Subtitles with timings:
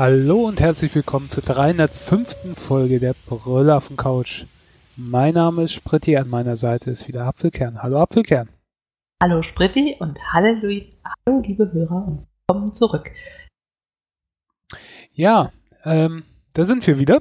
[0.00, 2.56] Hallo und herzlich willkommen zur 305.
[2.56, 4.46] Folge der Brüller auf dem Couch.
[4.96, 7.82] Mein Name ist Spritti, an meiner Seite ist wieder Apfelkern.
[7.82, 8.48] Hallo Apfelkern.
[9.22, 10.56] Hallo Spritti und hallo,
[11.04, 13.10] hallo liebe Hörer und willkommen zurück.
[15.12, 15.52] Ja,
[15.84, 16.22] ähm,
[16.54, 17.20] da sind wir wieder.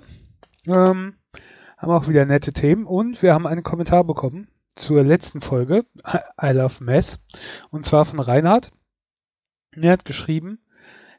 [0.65, 1.15] Ähm,
[1.77, 5.83] haben auch wieder nette Themen und wir haben einen Kommentar bekommen zur letzten Folge,
[6.41, 7.19] I Love Mess,
[7.71, 8.71] und zwar von Reinhard.
[9.73, 10.59] Er hat geschrieben,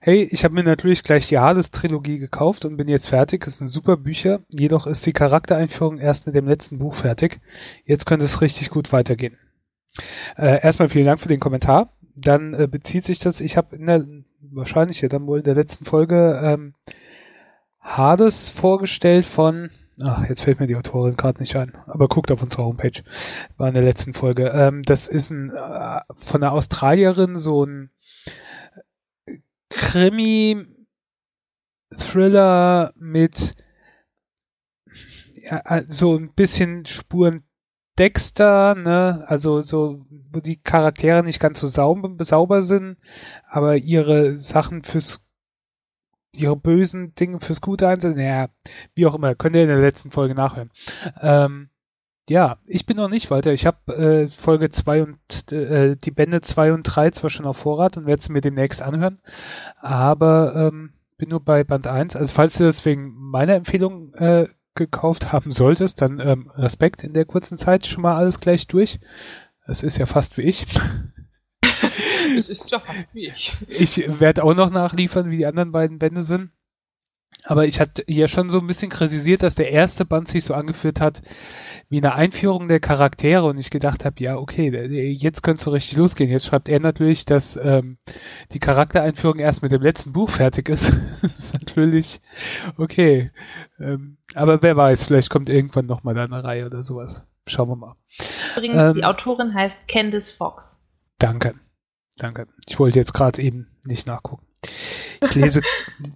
[0.02, 3.46] hey, ich habe mir natürlich gleich die Hades-Trilogie gekauft und bin jetzt fertig.
[3.46, 7.40] Es sind super Bücher, jedoch ist die Charaktereinführung erst mit dem letzten Buch fertig.
[7.84, 9.36] Jetzt könnte es richtig gut weitergehen.
[10.36, 11.92] Äh, erstmal vielen Dank für den Kommentar.
[12.16, 14.06] Dann äh, bezieht sich das, ich habe in der,
[14.40, 16.74] wahrscheinlich ja dann wohl in der letzten Folge ähm,
[17.80, 19.70] Hades vorgestellt von
[20.02, 23.02] Ach, jetzt fällt mir die Autorin gerade nicht ein, aber guckt auf unserer Homepage.
[23.58, 24.46] War in der letzten Folge.
[24.46, 27.90] Ähm, das ist ein äh, von einer Australierin so ein
[29.70, 30.66] Krimi
[31.96, 33.54] Thriller mit
[35.36, 37.44] ja, so ein bisschen Spuren
[37.98, 42.96] Dexter, ne, also so, wo die Charaktere nicht ganz so sauber, sauber sind,
[43.48, 45.24] aber ihre Sachen fürs
[46.32, 48.18] ihre bösen Dinge fürs Gute einsetzen.
[48.18, 48.48] Naja,
[48.94, 50.70] wie auch immer, könnt ihr in der letzten Folge nachhören.
[51.20, 51.69] Ähm,
[52.30, 53.52] ja, ich bin noch nicht weiter.
[53.52, 57.56] Ich habe äh, Folge 2 und äh, die Bände 2 und 3 zwar schon auf
[57.56, 59.18] Vorrat und werde es mir demnächst anhören,
[59.80, 62.14] aber ähm, bin nur bei Band 1.
[62.14, 67.14] Also falls du das wegen meiner Empfehlung äh, gekauft haben solltest, dann ähm, Respekt in
[67.14, 69.00] der kurzen Zeit schon mal alles gleich durch.
[69.66, 70.66] Das ist ja fast wie ich.
[71.62, 73.56] das ist ja fast wie ich.
[73.66, 76.52] Ich werde auch noch nachliefern, wie die anderen beiden Bände sind.
[77.44, 80.54] Aber ich hatte ja schon so ein bisschen kritisiert, dass der erste Band sich so
[80.54, 81.22] angeführt hat
[81.88, 84.70] wie eine Einführung der Charaktere und ich gedacht habe, ja, okay,
[85.12, 86.30] jetzt könnte es so richtig losgehen.
[86.30, 87.98] Jetzt schreibt er natürlich, dass ähm,
[88.52, 90.92] die Charaktereinführung erst mit dem letzten Buch fertig ist.
[91.22, 92.20] das ist natürlich
[92.76, 93.32] okay.
[93.80, 97.26] Ähm, aber wer weiß, vielleicht kommt irgendwann nochmal da eine Reihe oder sowas.
[97.46, 97.96] Schauen wir mal.
[98.56, 100.86] Übrigens, ähm, die Autorin heißt Candice Fox.
[101.18, 101.54] Danke.
[102.18, 102.46] Danke.
[102.68, 104.46] Ich wollte jetzt gerade eben nicht nachgucken.
[105.22, 105.62] Ich lese,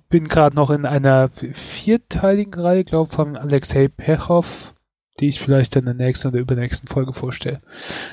[0.08, 4.74] bin gerade noch in einer vierteiligen Reihe, glaube von Alexei Pechow,
[5.20, 7.60] die ich vielleicht in der nächsten oder übernächsten Folge vorstelle.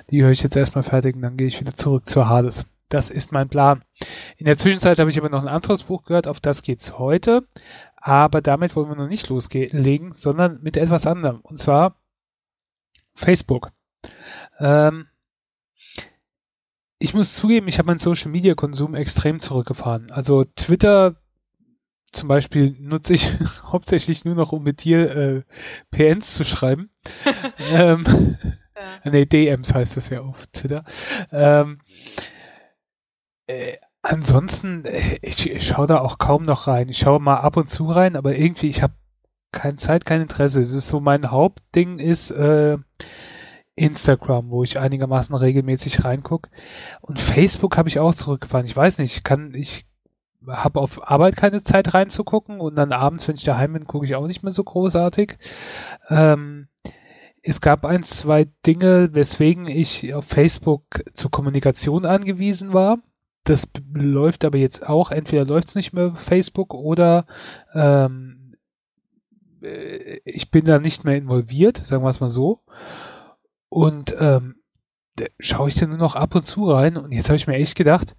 [0.10, 2.66] Die höre ich jetzt erstmal fertig und dann gehe ich wieder zurück zur Hades.
[2.90, 3.84] Das ist mein Plan.
[4.38, 7.48] In der Zwischenzeit habe ich aber noch ein anderes Buch gehört, auf das geht's heute.
[7.96, 11.40] Aber damit wollen wir noch nicht loslegen, sondern mit etwas anderem.
[11.42, 11.96] Und zwar
[13.16, 13.72] Facebook.
[14.60, 15.08] Ähm,
[17.02, 20.12] ich muss zugeben, ich habe meinen Social Media Konsum extrem zurückgefahren.
[20.12, 21.16] Also Twitter
[22.12, 25.44] zum Beispiel nutze ich hauptsächlich nur noch, um mit dir äh,
[25.90, 26.92] PNs zu schreiben.
[27.72, 28.38] ähm,
[29.04, 29.12] ja.
[29.12, 30.84] Nee, DMs heißt das ja auf Twitter.
[31.32, 31.80] Ähm,
[33.48, 36.88] äh, ansonsten, äh, ich, ich schaue da auch kaum noch rein.
[36.90, 38.94] Ich schaue mal ab und zu rein, aber irgendwie, ich habe
[39.52, 40.62] keine Zeit, kein Interesse.
[40.62, 42.78] Es ist so, mein Hauptding ist, äh,
[43.76, 46.50] Instagram, wo ich einigermaßen regelmäßig reingucke.
[47.02, 48.66] Und Facebook habe ich auch zurückgefahren.
[48.66, 49.86] Ich weiß nicht, ich kann, ich
[50.48, 54.16] habe auf Arbeit keine Zeit reinzugucken und dann abends, wenn ich daheim bin, gucke ich
[54.16, 55.38] auch nicht mehr so großartig.
[56.10, 56.68] Ähm,
[57.44, 63.00] es gab ein, zwei Dinge, weswegen ich auf Facebook zur Kommunikation angewiesen war.
[63.44, 67.26] Das läuft aber jetzt auch, entweder läuft es nicht mehr auf Facebook oder
[67.74, 68.56] ähm,
[69.62, 72.60] äh, ich bin da nicht mehr involviert, sagen wir es mal so.
[73.74, 74.56] Und ähm,
[75.40, 76.98] schaue ich da nur noch ab und zu rein.
[76.98, 78.18] Und jetzt habe ich mir echt gedacht,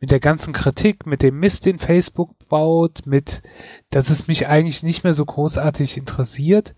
[0.00, 3.42] mit der ganzen Kritik, mit dem Mist, den Facebook baut, mit,
[3.90, 6.76] dass es mich eigentlich nicht mehr so großartig interessiert,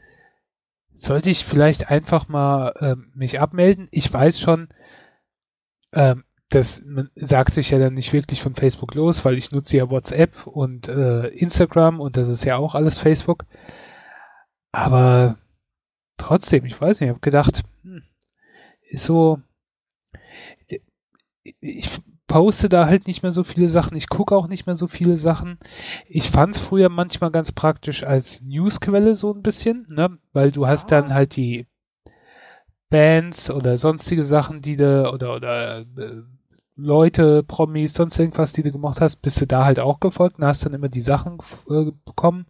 [0.95, 3.89] sollte ich vielleicht einfach mal ähm, mich abmelden.
[3.91, 4.69] Ich weiß schon,
[5.93, 6.83] ähm, das
[7.15, 10.89] sagt sich ja dann nicht wirklich von Facebook los, weil ich nutze ja WhatsApp und
[10.89, 13.45] äh, Instagram und das ist ja auch alles Facebook.
[14.73, 15.37] Aber
[16.19, 18.03] trotzdem, ich weiß nicht, ich habe gedacht, hm,
[18.91, 19.41] ist so,
[21.61, 21.91] ich
[22.27, 25.17] poste da halt nicht mehr so viele Sachen, ich gucke auch nicht mehr so viele
[25.17, 25.59] Sachen.
[26.07, 30.67] Ich fand es früher manchmal ganz praktisch als Newsquelle so ein bisschen, ne, weil du
[30.67, 31.67] hast dann halt die
[32.91, 36.23] Bands oder sonstige Sachen, die du, oder, oder äh,
[36.77, 40.45] Leute, Promis, sonst irgendwas, die du gemacht hast, bist du da halt auch gefolgt und
[40.45, 41.39] hast dann immer die Sachen
[41.69, 42.47] äh, bekommen.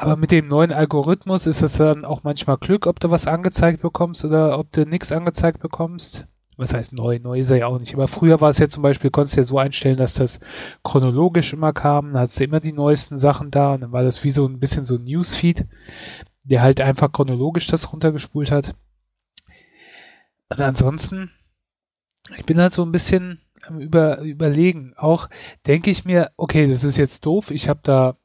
[0.00, 3.82] Aber mit dem neuen Algorithmus ist es dann auch manchmal Glück, ob du was angezeigt
[3.82, 6.26] bekommst oder ob du nichts angezeigt bekommst.
[6.56, 7.18] Was heißt neu?
[7.18, 7.92] Neu ist er ja auch nicht.
[7.92, 10.40] Aber früher war es ja zum Beispiel, konntest du ja so einstellen, dass das
[10.84, 12.14] chronologisch immer kam.
[12.14, 14.58] Dann hattest du immer die neuesten Sachen da und dann war das wie so ein
[14.58, 15.66] bisschen so ein Newsfeed,
[16.44, 18.72] der halt einfach chronologisch das runtergespult hat.
[20.48, 21.30] Und ansonsten
[22.38, 24.94] ich bin halt so ein bisschen am über, überlegen.
[24.96, 25.28] Auch
[25.66, 27.50] denke ich mir, okay, das ist jetzt doof.
[27.50, 28.16] Ich habe da,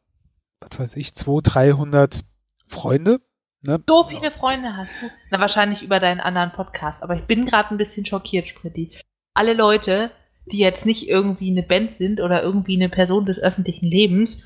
[0.69, 2.19] was weiß ich, 200, 300
[2.67, 3.21] Freunde.
[3.61, 3.81] Ne?
[3.87, 5.09] So viele Freunde hast du.
[5.31, 7.01] Na, wahrscheinlich über deinen anderen Podcast.
[7.01, 8.91] Aber ich bin gerade ein bisschen schockiert, Spritti.
[9.33, 10.11] Alle Leute,
[10.45, 14.37] die jetzt nicht irgendwie eine Band sind oder irgendwie eine Person des öffentlichen Lebens,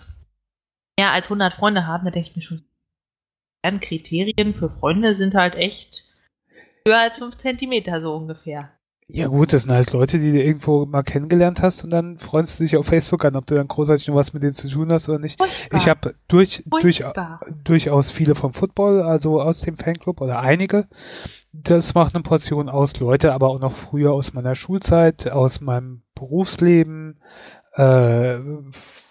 [0.97, 2.63] mehr als 100 Freunde haben, da denke ich mir schon,
[3.81, 6.05] Kriterien für Freunde sind halt echt
[6.87, 8.71] höher als 5 Zentimeter so ungefähr.
[9.11, 12.59] Ja gut, das sind halt Leute, die du irgendwo mal kennengelernt hast und dann freust
[12.59, 14.91] du dich auf Facebook an, ob du dann großartig noch was mit denen zu tun
[14.91, 15.39] hast oder nicht.
[15.39, 15.77] Furchtbar.
[15.79, 17.03] Ich habe durch, durch,
[17.63, 20.87] durchaus viele vom Football, also aus dem Fanclub oder einige.
[21.51, 26.03] Das macht eine Portion aus Leute, aber auch noch früher aus meiner Schulzeit, aus meinem
[26.13, 27.19] Berufsleben,
[27.73, 28.37] äh,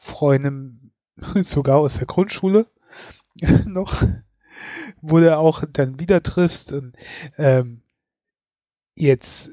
[0.03, 0.75] Freunde
[1.43, 2.67] sogar aus der Grundschule
[3.67, 4.05] noch,
[5.01, 6.94] wo du auch dann wieder triffst und
[7.37, 7.83] ähm,
[8.94, 9.51] jetzt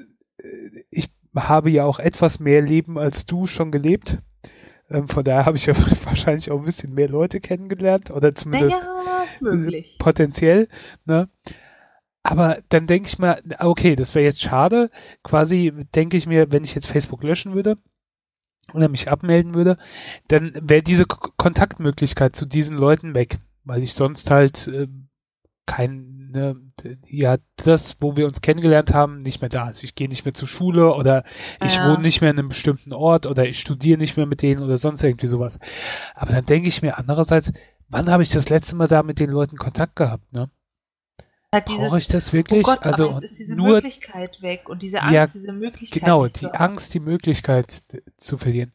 [1.36, 4.18] habe ja auch etwas mehr Leben als du schon gelebt.
[4.90, 5.74] Ähm, von daher habe ich ja
[6.04, 9.96] wahrscheinlich auch ein bisschen mehr Leute kennengelernt oder zumindest naja, möglich.
[9.98, 10.68] potenziell.
[11.04, 11.28] Ne?
[12.22, 14.90] Aber dann denke ich mir, okay, das wäre jetzt schade.
[15.22, 17.78] Quasi denke ich mir, wenn ich jetzt Facebook löschen würde
[18.74, 19.78] oder mich abmelden würde,
[20.26, 24.88] dann wäre diese K Kontaktmöglichkeit zu diesen Leuten weg, weil ich sonst halt äh,
[25.66, 26.56] kein, ne,
[27.08, 29.82] ja, das, wo wir uns kennengelernt haben, nicht mehr da ist.
[29.82, 31.24] Ich gehe nicht mehr zur Schule oder
[31.64, 31.88] ich ja.
[31.88, 34.76] wohne nicht mehr in einem bestimmten Ort oder ich studiere nicht mehr mit denen oder
[34.76, 35.58] sonst irgendwie sowas.
[36.14, 37.52] Aber dann denke ich mir andererseits,
[37.88, 40.50] wann habe ich das letzte Mal da mit den Leuten Kontakt gehabt, ne?
[41.52, 42.66] Halt Brauche ich das wirklich?
[42.66, 46.02] Oh Gott, also ist diese nur Möglichkeit weg und diese Angst, ja, diese Möglichkeit.
[46.02, 47.84] Genau, die Angst, die Möglichkeit
[48.16, 48.72] zu verlieren.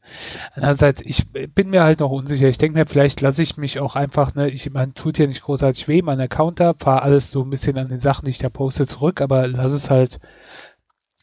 [0.53, 2.47] Andererseits, ich bin mir halt noch unsicher.
[2.47, 5.44] Ich denke mir, vielleicht lasse ich mich auch einfach, ne, ich man tut ja nicht
[5.44, 8.38] großartig weh, mein Account da, fahre alles so ein bisschen an den Sachen, die ich
[8.38, 10.19] da poste, zurück, aber lass es halt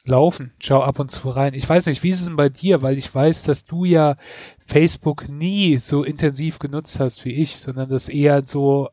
[0.04, 0.52] laufen.
[0.58, 1.54] Schau ab und zu rein.
[1.54, 4.16] Ich weiß nicht, wie ist es denn bei dir, weil ich weiß, dass du ja
[4.66, 8.88] Facebook nie so intensiv genutzt hast wie ich, sondern das eher so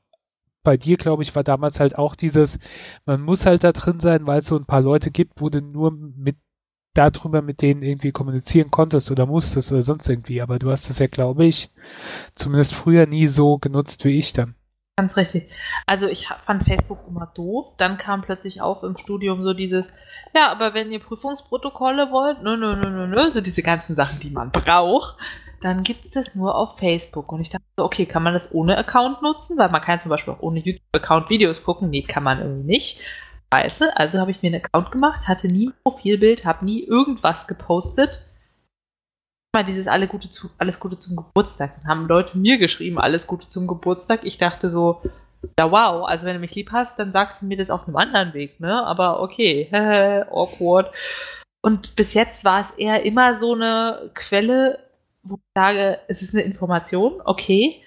[0.65, 2.59] bei dir, glaube ich, war damals halt auch dieses,
[3.06, 5.62] man muss halt da drin sein, weil es so ein paar Leute gibt, wo du
[5.62, 6.35] nur mit
[6.94, 10.41] darüber mit denen irgendwie kommunizieren konntest oder musstest oder sonst irgendwie.
[10.41, 11.69] Aber du hast es ja, glaube ich,
[12.35, 14.56] zumindest früher nie so genutzt wie ich dann.
[14.97, 15.50] Ganz richtig.
[15.86, 17.75] Also ich fand Facebook immer doof.
[17.77, 19.83] Dann kam plötzlich auf im Studium so dieses,
[20.33, 24.21] ja, aber wenn ihr Prüfungsprotokolle wollt, nö, nö, nö, nö, nö, so diese ganzen Sachen,
[24.21, 25.18] die man braucht,
[25.62, 27.30] dann gibt es das nur auf Facebook.
[27.33, 29.57] Und ich dachte so, okay, kann man das ohne Account nutzen?
[29.57, 31.89] Weil man kann zum Beispiel auch ohne YouTube-Account Videos gucken.
[31.89, 33.01] Nee, kann man irgendwie nicht.
[33.53, 37.48] Scheiße, also habe ich mir einen Account gemacht, hatte nie ein Profilbild, habe nie irgendwas
[37.48, 38.21] gepostet.
[39.56, 41.75] Mal dieses alle Gute zu, alles Gute zum Geburtstag.
[41.81, 44.19] Dann haben Leute mir geschrieben, alles Gute zum Geburtstag.
[44.24, 45.02] Ich dachte so,
[45.57, 47.96] ja wow, also wenn du mich lieb hast, dann sagst du mir das auf einem
[47.96, 48.86] anderen Weg, ne?
[48.86, 49.69] Aber okay,
[50.31, 50.92] awkward.
[51.62, 54.80] Und bis jetzt war es eher immer so eine Quelle
[55.25, 57.81] wo ich sage, es ist eine Information, okay,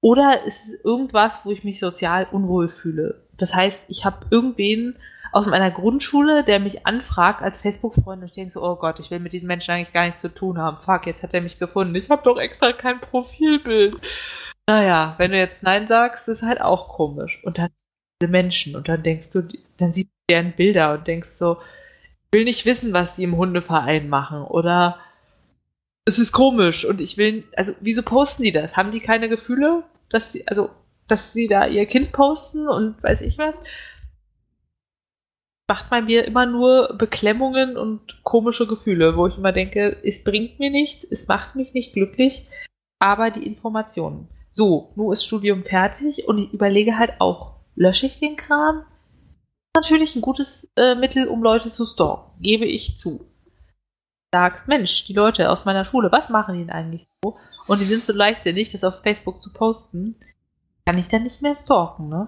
[0.00, 3.22] oder ist es irgendwas, wo ich mich sozial unwohl fühle.
[3.38, 4.96] Das heißt, ich habe irgendwen
[5.32, 9.10] aus meiner Grundschule, der mich anfragt als Facebook-Freund und ich denke so, oh Gott, ich
[9.10, 10.78] will mit diesen Menschen eigentlich gar nichts zu tun haben.
[10.78, 11.94] Fuck, jetzt hat er mich gefunden.
[11.94, 13.96] Ich habe doch extra kein Profilbild.
[14.68, 17.40] Naja, wenn du jetzt Nein sagst, ist halt auch komisch.
[17.44, 17.70] Und dann
[18.20, 21.58] diese Menschen und dann denkst du, dann siehst du deren Bilder und denkst so,
[22.26, 24.98] ich will nicht wissen, was die im Hundeverein machen oder
[26.04, 28.76] es ist komisch und ich will, also wieso posten die das?
[28.76, 30.70] Haben die keine Gefühle, dass sie, also,
[31.08, 33.54] dass sie da ihr Kind posten und weiß ich was?
[35.70, 40.58] Macht bei mir immer nur Beklemmungen und komische Gefühle, wo ich immer denke, es bringt
[40.58, 42.48] mir nichts, es macht mich nicht glücklich,
[42.98, 44.26] aber die Informationen.
[44.50, 48.82] So, nun ist Studium fertig und ich überlege halt auch, lösche ich den Kram?
[49.76, 53.30] Natürlich ein gutes äh, Mittel, um Leute zu stalken, gebe ich zu
[54.34, 57.36] sagst, Mensch, die Leute aus meiner Schule, was machen die denn eigentlich so?
[57.68, 60.16] Und die sind so leichtsinnig, das auf Facebook zu posten,
[60.84, 62.26] kann ich dann nicht mehr stalken, ne?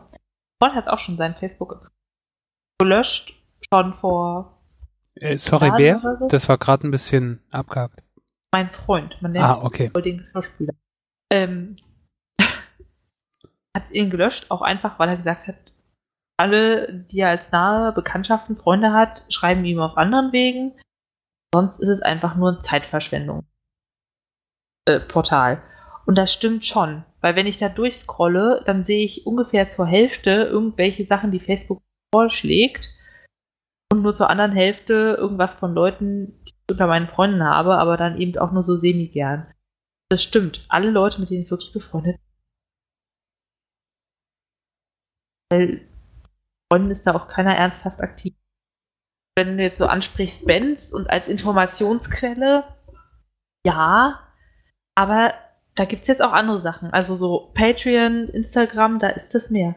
[0.63, 1.91] Freund hat auch schon seinen Facebook
[2.83, 3.35] gelöscht,
[3.73, 4.59] schon vor.
[5.15, 6.01] Äh, sorry, wer?
[6.01, 6.29] So.
[6.29, 8.03] Das war gerade ein bisschen abgehakt.
[8.53, 9.91] Mein Freund, man nennt ah, okay.
[10.05, 10.75] den Schauspieler.
[11.33, 11.77] Ähm,
[12.41, 15.57] hat ihn gelöscht, auch einfach, weil er gesagt hat,
[16.37, 20.73] alle, die er als nahe Bekanntschaften, Freunde hat, schreiben ihm auf anderen Wegen.
[21.55, 23.45] Sonst ist es einfach nur ein Zeitverschwendung.
[24.87, 25.63] Äh, Portal.
[26.05, 30.31] Und das stimmt schon, weil wenn ich da durchscrolle, dann sehe ich ungefähr zur Hälfte
[30.31, 31.81] irgendwelche Sachen, die Facebook
[32.15, 32.89] vorschlägt
[33.93, 37.97] und nur zur anderen Hälfte irgendwas von Leuten, die ich unter meinen Freunden habe, aber
[37.97, 39.53] dann eben auch nur so semi-gern.
[40.11, 40.65] Das stimmt.
[40.69, 42.33] Alle Leute, mit denen ich wirklich befreundet bin,
[45.53, 45.89] weil
[46.71, 48.35] Freunden ist da auch keiner ernsthaft aktiv.
[49.37, 52.65] wenn du jetzt so ansprichst, Benz und als Informationsquelle,
[53.67, 54.21] ja,
[54.95, 55.33] aber
[55.75, 56.93] da gibt es jetzt auch andere Sachen.
[56.93, 59.75] Also so Patreon, Instagram, da ist das mehr.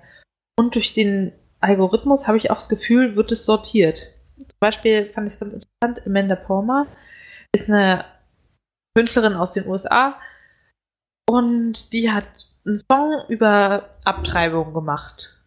[0.59, 1.31] Und durch den
[1.65, 3.99] Algorithmus habe ich auch das Gefühl, wird es sortiert.
[4.37, 6.87] Zum Beispiel fand ich es ganz interessant, Amanda Palmer
[7.55, 8.05] ist eine
[8.95, 10.17] Künstlerin aus den USA
[11.27, 12.25] und die hat
[12.65, 15.41] einen Song über Abtreibung gemacht.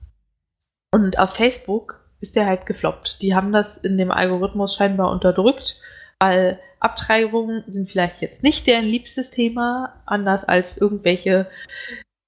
[0.92, 3.22] Und auf Facebook ist der halt gefloppt.
[3.22, 5.80] Die haben das in dem Algorithmus scheinbar unterdrückt,
[6.20, 11.48] weil Abtreibungen sind vielleicht jetzt nicht deren liebstes Thema, anders als irgendwelche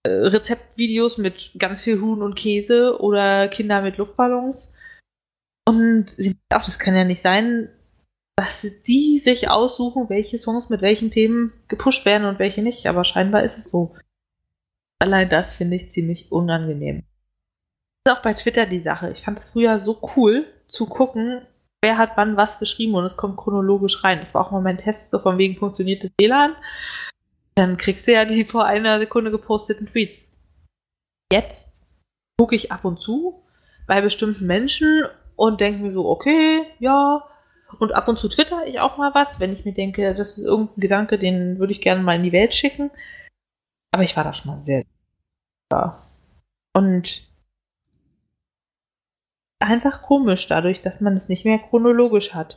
[0.07, 4.73] Rezeptvideos mit ganz viel Huhn und Käse oder Kinder mit Luftballons.
[5.69, 7.69] Und sie auch, das kann ja nicht sein,
[8.37, 13.04] dass die sich aussuchen, welche Songs mit welchen Themen gepusht werden und welche nicht, aber
[13.04, 13.95] scheinbar ist es so.
[14.99, 17.04] Allein das finde ich ziemlich unangenehm.
[18.04, 19.11] Das ist auch bei Twitter die Sache.
[19.11, 21.47] Ich fand es früher so cool zu gucken,
[21.83, 24.21] wer hat wann was geschrieben und es kommt chronologisch rein.
[24.21, 26.57] Das war auch mal mein Test, so von wegen funktioniert das WLAN.
[27.61, 30.26] Dann kriegst du ja die vor einer Sekunde geposteten Tweets.
[31.31, 31.79] Jetzt
[32.38, 33.45] gucke ich ab und zu
[33.87, 35.05] bei bestimmten Menschen
[35.37, 37.23] und denke mir so, okay, ja.
[37.79, 40.45] Und ab und zu twitter ich auch mal was, wenn ich mir denke, das ist
[40.45, 42.90] irgendein Gedanke, den würde ich gerne mal in die Welt schicken.
[43.93, 44.87] Aber ich war da schon mal sehr.
[45.71, 46.02] Ja.
[46.75, 47.29] Und
[49.59, 52.57] einfach komisch dadurch, dass man es nicht mehr chronologisch hat.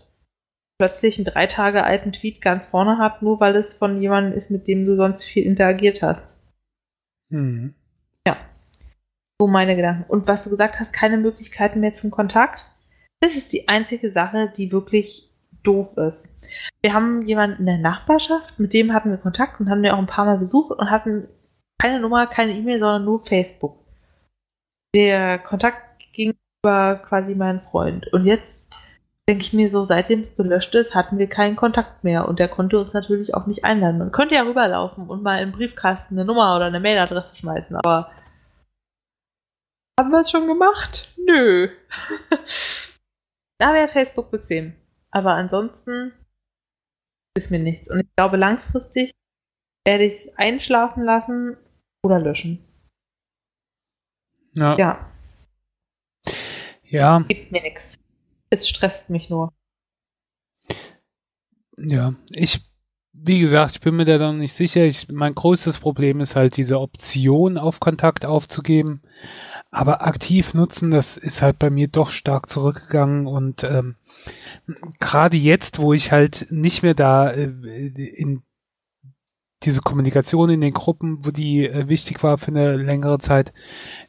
[0.80, 4.50] Plötzlich einen drei Tage alten Tweet ganz vorne hat, nur weil es von jemandem ist,
[4.50, 6.27] mit dem du sonst viel interagiert hast.
[7.30, 7.75] Mhm.
[8.27, 8.38] Ja.
[9.39, 10.10] So meine Gedanken.
[10.10, 12.65] Und was du gesagt hast, keine Möglichkeiten mehr zum Kontakt.
[13.22, 15.30] Das ist die einzige Sache, die wirklich
[15.63, 16.27] doof ist.
[16.82, 20.00] Wir haben jemanden in der Nachbarschaft, mit dem hatten wir Kontakt und haben wir auch
[20.00, 21.27] ein paar Mal besucht und hatten
[21.82, 23.77] keine Nummer, keine E-Mail, sondern nur Facebook.
[24.96, 28.12] Der Kontakt ging über quasi meinen Freund.
[28.13, 28.62] Und jetzt
[29.30, 32.50] denke ich mir so, seitdem es gelöscht ist, hatten wir keinen Kontakt mehr und der
[32.50, 34.00] konnte uns natürlich auch nicht einladen.
[34.00, 38.12] Man könnte ja rüberlaufen und mal im Briefkasten eine Nummer oder eine Mailadresse schmeißen, aber
[40.00, 41.13] haben wir es schon gemacht?
[41.18, 41.70] Nö.
[43.60, 44.74] da wäre Facebook bequem.
[45.12, 46.12] Aber ansonsten
[47.38, 47.89] ist mir nichts.
[47.89, 49.12] Und ich glaube, langfristig
[49.86, 51.58] werde ich es einschlafen lassen
[52.03, 52.65] oder löschen.
[54.53, 54.75] Ja.
[54.77, 55.12] ja.
[56.84, 57.20] Ja.
[57.27, 57.98] Gibt mir nichts.
[58.53, 59.51] Es stresst mich nur.
[61.75, 62.60] Ja, ich,
[63.13, 64.83] wie gesagt, ich bin mir da noch nicht sicher.
[64.83, 69.01] Ich, mein größtes Problem ist halt diese Option auf Kontakt aufzugeben.
[69.72, 73.95] Aber aktiv nutzen, das ist halt bei mir doch stark zurückgegangen und ähm,
[75.00, 78.43] gerade jetzt, wo ich halt nicht mehr da äh, in
[79.63, 83.51] diese Kommunikation in den Gruppen, wo die äh, wichtig war für eine längere Zeit,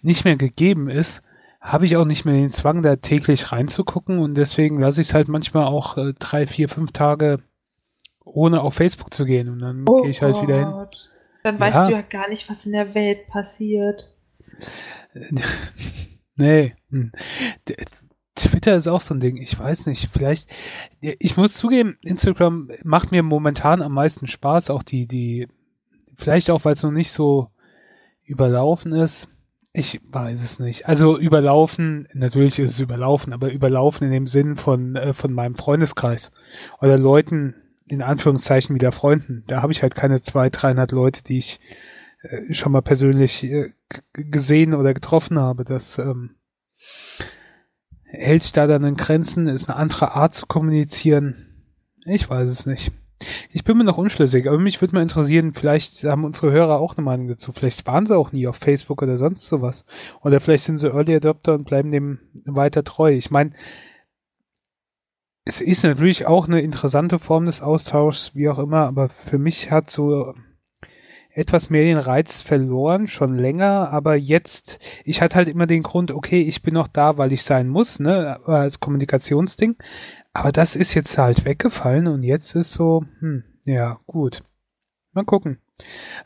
[0.02, 1.22] nicht mehr gegeben ist,
[1.64, 5.14] habe ich auch nicht mehr den Zwang, da täglich reinzugucken und deswegen lasse ich es
[5.14, 7.38] halt manchmal auch äh, drei, vier, fünf Tage
[8.23, 10.42] ohne auf Facebook zu gehen und dann oh gehe ich halt Gott.
[10.42, 10.87] wieder hin.
[11.42, 11.87] Dann weißt ja.
[11.87, 14.14] du ja gar nicht, was in der Welt passiert.
[16.37, 16.75] nee.
[16.90, 17.12] Hm.
[18.35, 19.38] Twitter ist auch so ein Ding.
[19.38, 20.11] Ich weiß nicht.
[20.12, 20.50] Vielleicht,
[21.00, 24.71] ich muss zugeben, Instagram macht mir momentan am meisten Spaß.
[24.71, 25.49] Auch die, die,
[26.16, 27.49] vielleicht auch, weil es noch nicht so
[28.25, 29.33] überlaufen ist.
[29.76, 30.88] Ich weiß es nicht.
[30.88, 35.56] Also überlaufen, natürlich ist es überlaufen, aber überlaufen in dem Sinn von, äh, von meinem
[35.56, 36.30] Freundeskreis
[36.80, 39.42] oder Leuten, in Anführungszeichen wieder Freunden.
[39.48, 41.58] Da habe ich halt keine zwei, 300 Leute, die ich
[42.22, 43.72] äh, schon mal persönlich äh,
[44.12, 45.64] gesehen oder getroffen habe.
[45.64, 46.36] Das ähm,
[48.04, 51.64] hält sich da dann in Grenzen, ist eine andere Art zu kommunizieren.
[52.06, 52.92] Ich weiß es nicht.
[53.50, 56.96] Ich bin mir noch unschlüssig, aber mich würde mal interessieren, vielleicht haben unsere Hörer auch
[56.96, 57.52] eine Meinung dazu.
[57.52, 59.84] Vielleicht waren sie auch nie auf Facebook oder sonst sowas.
[60.22, 63.12] Oder vielleicht sind sie Early Adopter und bleiben dem weiter treu.
[63.12, 63.52] Ich meine,
[65.44, 69.70] es ist natürlich auch eine interessante Form des Austauschs, wie auch immer, aber für mich
[69.70, 70.34] hat so
[71.34, 76.12] etwas mehr den Reiz verloren, schon länger, aber jetzt, ich hatte halt immer den Grund,
[76.12, 79.76] okay, ich bin noch da, weil ich sein muss, ne, als Kommunikationsding,
[80.34, 84.42] aber das ist jetzt halt weggefallen und jetzt ist so, hm, ja, gut.
[85.12, 85.60] Mal gucken.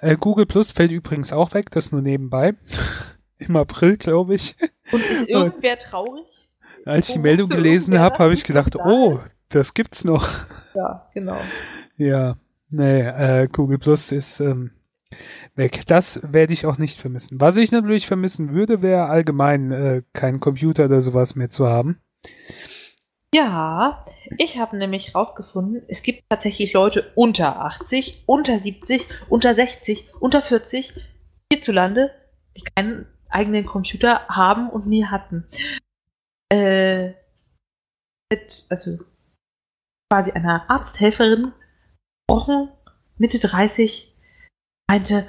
[0.00, 2.54] Äh, Google Plus fällt übrigens auch weg, das nur nebenbei.
[3.38, 4.56] Im April, glaube ich.
[4.90, 6.48] Und ist irgendwer traurig?
[6.86, 10.26] Als ich die Meldung gelesen habe, habe ich gedacht, oh, das gibt's noch.
[10.74, 11.38] Ja, genau.
[11.98, 12.38] Ja,
[12.70, 14.70] nee, äh, Google Plus ist ähm,
[15.54, 15.82] weg.
[15.86, 17.40] Das werde ich auch nicht vermissen.
[17.40, 22.00] Was ich natürlich vermissen würde, wäre allgemein äh, keinen Computer oder sowas mehr zu haben.
[23.34, 24.06] Ja,
[24.38, 30.42] ich habe nämlich rausgefunden, es gibt tatsächlich Leute unter 80, unter 70, unter 60, unter
[30.42, 30.94] 40
[31.52, 32.10] hierzulande,
[32.56, 35.46] die keinen eigenen Computer haben und nie hatten.
[36.50, 37.12] Äh,
[38.30, 38.98] mit, also
[40.10, 41.52] quasi einer Arzthelferin
[42.26, 42.70] gesprochen,
[43.18, 44.14] Mitte 30,
[44.90, 45.28] meinte,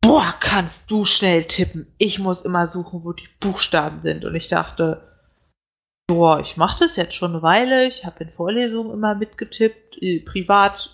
[0.00, 1.86] boah, kannst du schnell tippen.
[1.98, 4.24] Ich muss immer suchen, wo die Buchstaben sind.
[4.24, 5.07] Und ich dachte,
[6.08, 7.86] boah, ich mache das jetzt schon eine Weile.
[7.86, 10.02] Ich habe in Vorlesungen immer mitgetippt.
[10.02, 10.90] Äh, privat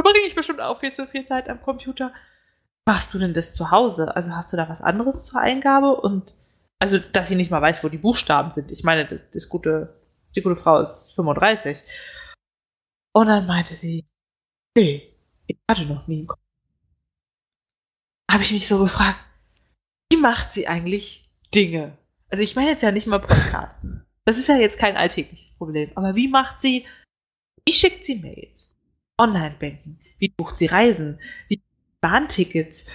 [0.00, 2.12] verbringe ich bestimmt auch viel zu viel Zeit am Computer.
[2.86, 4.14] Machst du denn das zu Hause?
[4.14, 6.00] Also hast du da was anderes zur Eingabe?
[6.00, 6.32] Und
[6.78, 8.70] also, dass sie nicht mal weiß, wo die Buchstaben sind.
[8.70, 10.00] Ich meine, das, das gute,
[10.34, 11.76] die gute Frau ist 35.
[13.12, 14.06] Und dann meinte sie,
[14.76, 15.12] nee,
[15.46, 16.50] ich hatte noch nie einen Computer
[18.30, 19.18] habe ich mich so gefragt,
[20.10, 21.98] wie macht sie eigentlich Dinge?
[22.28, 24.06] Also ich meine jetzt ja nicht mal Podcasten.
[24.24, 25.90] Das ist ja jetzt kein alltägliches Problem.
[25.94, 26.86] Aber wie macht sie,
[27.66, 28.74] wie schickt sie Mails?
[29.18, 29.98] Online-Banking?
[30.18, 31.18] Wie bucht sie Reisen?
[31.48, 31.60] Wie
[32.00, 32.86] Bahntickets?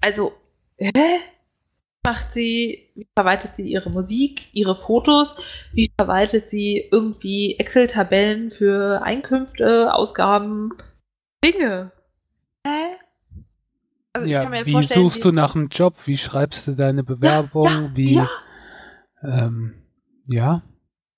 [0.00, 0.32] Also,
[0.78, 1.20] hä?
[2.06, 5.36] Macht sie, wie verwaltet sie ihre Musik, ihre Fotos?
[5.72, 10.70] Wie verwaltet sie irgendwie Excel-Tabellen für Einkünfte, Ausgaben,
[11.44, 11.92] Dinge?
[12.66, 12.96] Hä?
[14.12, 15.94] Also ja, wie suchst du nach einem Job?
[16.06, 17.66] Wie schreibst du deine Bewerbung?
[17.66, 18.30] Ja, ja, wie, ja.
[19.22, 19.79] Ähm,
[20.26, 20.62] ja.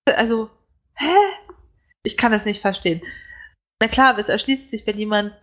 [0.07, 0.51] Also,
[0.95, 1.15] hä?
[2.05, 3.03] Ich kann das nicht verstehen.
[3.81, 5.35] Na klar, es erschließt sich, wenn jemand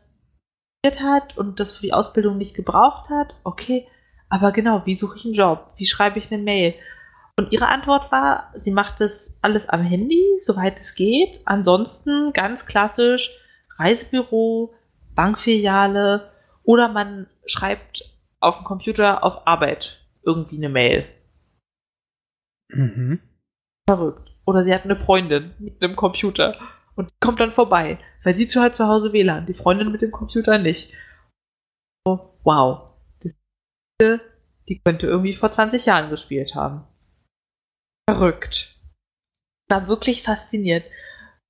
[0.86, 3.88] hat und das für die Ausbildung nicht gebraucht hat, okay.
[4.30, 5.74] Aber genau, wie suche ich einen Job?
[5.76, 6.76] Wie schreibe ich eine Mail?
[7.38, 11.42] Und ihre Antwort war, sie macht das alles am Handy, soweit es geht.
[11.46, 13.30] Ansonsten ganz klassisch
[13.78, 14.74] Reisebüro,
[15.16, 16.32] Bankfiliale
[16.64, 18.04] oder man schreibt
[18.40, 21.06] auf dem Computer auf Arbeit irgendwie eine Mail.
[22.70, 23.20] Mhm.
[23.90, 24.30] Verrückt.
[24.46, 26.56] Oder sie hat eine Freundin mit einem Computer
[26.96, 30.12] und kommt dann vorbei, weil sie zu halt zu Hause WLAN, die Freundin mit dem
[30.12, 30.94] Computer nicht.
[32.06, 32.94] Oh, wow.
[33.20, 33.34] Das,
[34.68, 36.86] die könnte irgendwie vor 20 Jahren gespielt haben.
[38.08, 38.80] Verrückt.
[39.70, 40.86] War wirklich fasziniert.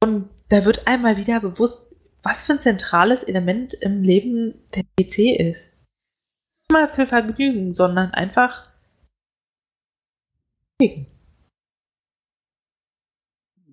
[0.02, 5.38] Und da wird einmal wieder bewusst, was für ein zentrales Element im Leben der PC
[5.38, 5.60] ist.
[5.60, 8.70] Nicht mal für Vergnügen, sondern einfach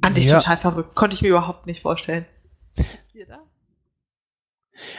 [0.03, 0.39] Fand ich ja.
[0.39, 0.95] total verrückt.
[0.95, 2.27] Konnte ich mir überhaupt nicht vorstellen.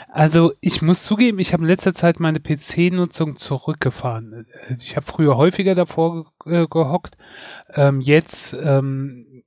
[0.09, 4.47] Also ich muss zugeben, ich habe in letzter Zeit meine PC-Nutzung zurückgefahren.
[4.79, 7.17] Ich habe früher häufiger davor ge gehockt.
[7.73, 9.43] Ähm, jetzt ähm,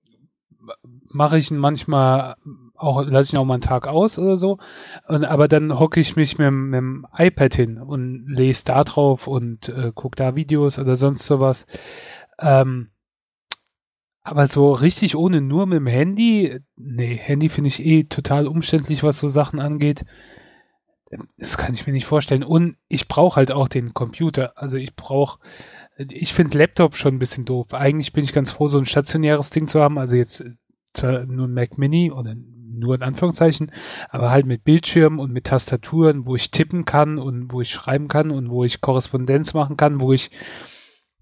[1.08, 2.36] mache ich ihn manchmal
[2.76, 4.58] auch, lasse ich ihn auch mal einen Tag aus oder so.
[5.08, 9.26] Und, aber dann hocke ich mich mit, mit dem iPad hin und lese da drauf
[9.26, 11.66] und äh, gucke da Videos oder sonst sowas.
[12.38, 12.90] Ähm,
[14.30, 19.02] aber so richtig ohne nur mit dem Handy, nee, Handy finde ich eh total umständlich,
[19.02, 20.04] was so Sachen angeht.
[21.36, 22.44] Das kann ich mir nicht vorstellen.
[22.44, 24.52] Und ich brauche halt auch den Computer.
[24.54, 25.40] Also ich brauche,
[25.98, 27.74] ich finde Laptop schon ein bisschen doof.
[27.74, 29.98] Eigentlich bin ich ganz froh, so ein stationäres Ding zu haben.
[29.98, 30.44] Also jetzt
[31.02, 33.72] nur ein Mac Mini oder nur in Anführungszeichen,
[34.10, 38.06] aber halt mit Bildschirm und mit Tastaturen, wo ich tippen kann und wo ich schreiben
[38.06, 40.30] kann und wo ich Korrespondenz machen kann, wo ich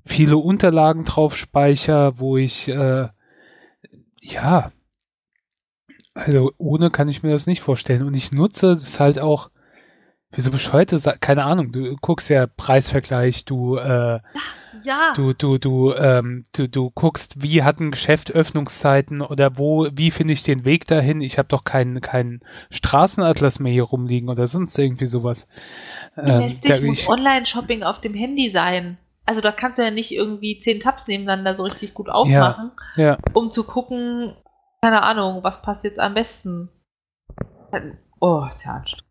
[0.08, 3.08] viele Unterlagen drauf speichere, wo ich äh,
[4.20, 4.72] ja
[6.14, 9.50] also ohne kann ich mir das nicht vorstellen und ich nutze es halt auch
[10.32, 14.18] für so bescheuerte, keine Ahnung, du guckst ja Preisvergleich, du äh,
[14.82, 15.12] ja.
[15.16, 20.10] Du, du, du, ähm, du, du guckst, wie hat ein Geschäft Öffnungszeiten oder wo, wie
[20.10, 21.20] finde ich den Weg dahin?
[21.20, 22.40] Ich habe doch keinen keinen
[22.70, 25.48] Straßenatlas mehr hier rumliegen oder sonst irgendwie sowas.
[26.16, 28.98] Ähm, da, muss Online-Shopping auf dem Handy sein.
[29.28, 33.04] Also da kannst du ja nicht irgendwie zehn Tabs nebeneinander so richtig gut aufmachen, ja,
[33.04, 33.18] ja.
[33.34, 34.34] um zu gucken,
[34.80, 36.70] keine Ahnung, was passt jetzt am besten.
[38.20, 39.04] Oh, ist ja anstrengend.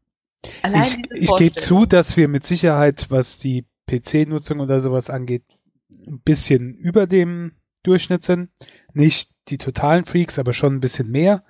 [0.63, 5.43] Allein ich ich gebe zu, dass wir mit Sicherheit, was die PC-Nutzung oder sowas angeht,
[6.07, 7.51] ein bisschen über dem
[7.83, 8.49] Durchschnitt sind.
[8.93, 11.43] Nicht die totalen Freaks, aber schon ein bisschen mehr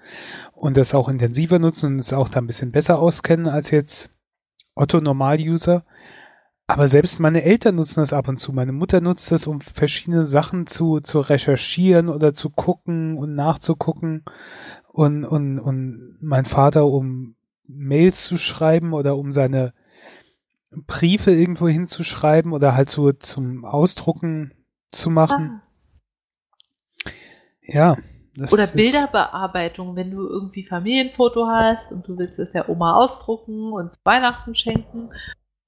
[0.51, 4.11] und das auch intensiver nutzen und es auch da ein bisschen besser auskennen als jetzt
[4.75, 5.85] Otto Normal-User.
[6.69, 8.51] Aber selbst meine Eltern nutzen das ab und zu.
[8.51, 14.25] Meine Mutter nutzt das, um verschiedene Sachen zu, zu recherchieren oder zu gucken und nachzugucken.
[14.91, 17.35] Und, und, und mein Vater, um
[17.67, 19.73] Mails zu schreiben oder um seine
[20.71, 24.53] Briefe irgendwo hinzuschreiben oder halt so zum Ausdrucken
[24.91, 25.61] zu machen.
[27.05, 27.09] Ah.
[27.61, 27.97] Ja.
[28.51, 33.93] Oder Bilderbearbeitung, wenn du irgendwie Familienfoto hast und du willst es der Oma ausdrucken und
[33.93, 35.09] zu Weihnachten schenken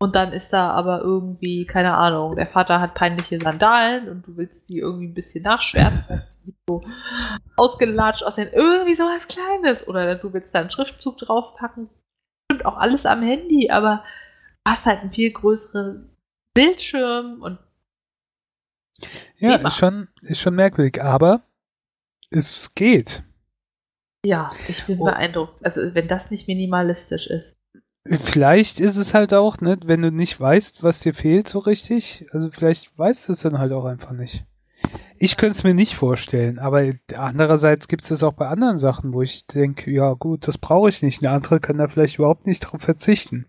[0.02, 4.38] und dann ist da aber irgendwie, keine Ahnung, der Vater hat peinliche Sandalen und du
[4.38, 6.24] willst die irgendwie ein bisschen nachschwärzen,
[6.68, 6.84] so
[7.58, 9.86] ausgelatscht aussehen, irgendwie sowas Kleines.
[9.88, 11.90] Oder du willst da einen Schriftzug draufpacken.
[12.50, 14.04] Stimmt auch alles am Handy, aber
[14.68, 16.10] hast halt einen viel größeren
[16.54, 17.60] Bildschirm und
[19.38, 21.44] ja, ist schon, ist schon merkwürdig, aber
[22.32, 23.24] es geht.
[24.26, 25.06] Ja, ich bin Oh.
[25.06, 25.64] beeindruckt.
[25.64, 27.56] Also, wenn das nicht minimalistisch ist.
[28.24, 32.26] Vielleicht ist es halt auch, ne, wenn du nicht weißt, was dir fehlt so richtig,
[32.32, 34.44] also vielleicht weißt du es dann halt auch einfach nicht.
[35.20, 39.14] Ich könnte es mir nicht vorstellen, aber andererseits gibt es das auch bei anderen Sachen,
[39.14, 41.22] wo ich denke, ja gut, das brauche ich nicht.
[41.22, 43.46] Eine andere kann da vielleicht überhaupt nicht drauf verzichten.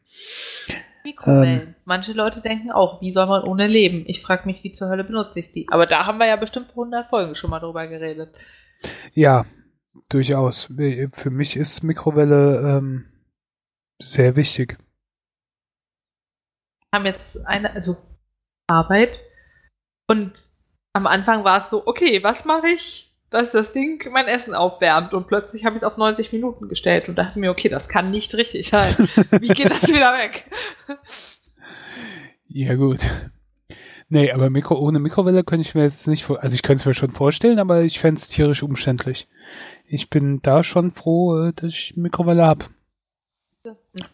[1.05, 1.61] Mikrowellen.
[1.61, 1.75] Ähm.
[1.85, 4.05] Manche Leute denken auch, wie soll man ohne leben?
[4.07, 5.67] Ich frage mich, wie zur Hölle benutze ich die?
[5.71, 8.35] Aber da haben wir ja bestimmt vor 100 Folgen schon mal drüber geredet.
[9.15, 9.47] Ja,
[10.09, 10.69] durchaus.
[11.13, 13.10] Für mich ist Mikrowelle ähm,
[14.01, 14.79] sehr wichtig.
[16.91, 17.97] Wir haben jetzt eine, also
[18.67, 19.21] Arbeit
[20.09, 20.33] und
[20.93, 25.15] am Anfang war es so, okay, was mache ich, dass das Ding mein Essen aufwärmt
[25.15, 28.11] und plötzlich habe ich es auf 90 Minuten gestellt und dachte mir, okay, das kann
[28.11, 28.93] nicht richtig sein.
[29.41, 30.51] Wie geht das wieder weg?
[32.47, 33.07] Ja, gut.
[34.09, 36.87] Nee, aber Mikro, ohne Mikrowelle könnte ich mir jetzt nicht vor, also ich könnte es
[36.87, 39.29] mir schon vorstellen, aber ich fände es tierisch umständlich.
[39.87, 42.65] Ich bin da schon froh, äh, dass ich Mikrowelle habe.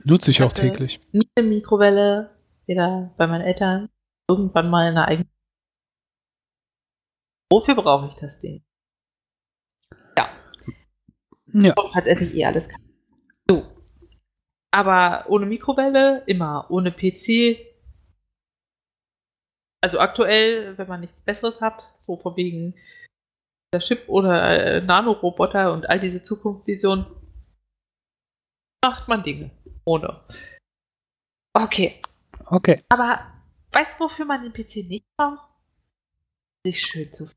[0.04, 1.00] Nutze ich auch Hatte- täglich.
[1.12, 3.88] Nie eine Mikrowelle, weder bei meinen Eltern,
[4.28, 5.30] irgendwann mal in einer eigenen.
[7.52, 8.64] Wofür brauche ich das Ding?
[11.52, 11.74] Ja.
[11.92, 12.82] Falls esse ich eh alles kalt.
[13.48, 13.64] So.
[14.74, 16.70] Aber ohne Mikrowelle immer.
[16.70, 17.58] Ohne PC.
[19.82, 22.74] Also aktuell, wenn man nichts Besseres hat, so von wegen
[23.72, 24.42] der Chip oder
[24.76, 27.06] äh, Nanoroboter und all diese Zukunftsvisionen,
[28.86, 29.50] macht man Dinge.
[29.84, 30.20] Ohne.
[31.52, 32.00] Okay.
[32.46, 32.84] Okay.
[32.88, 33.26] Aber
[33.72, 35.48] weißt du, wofür man den PC nicht braucht?
[36.64, 37.28] Sich schön zu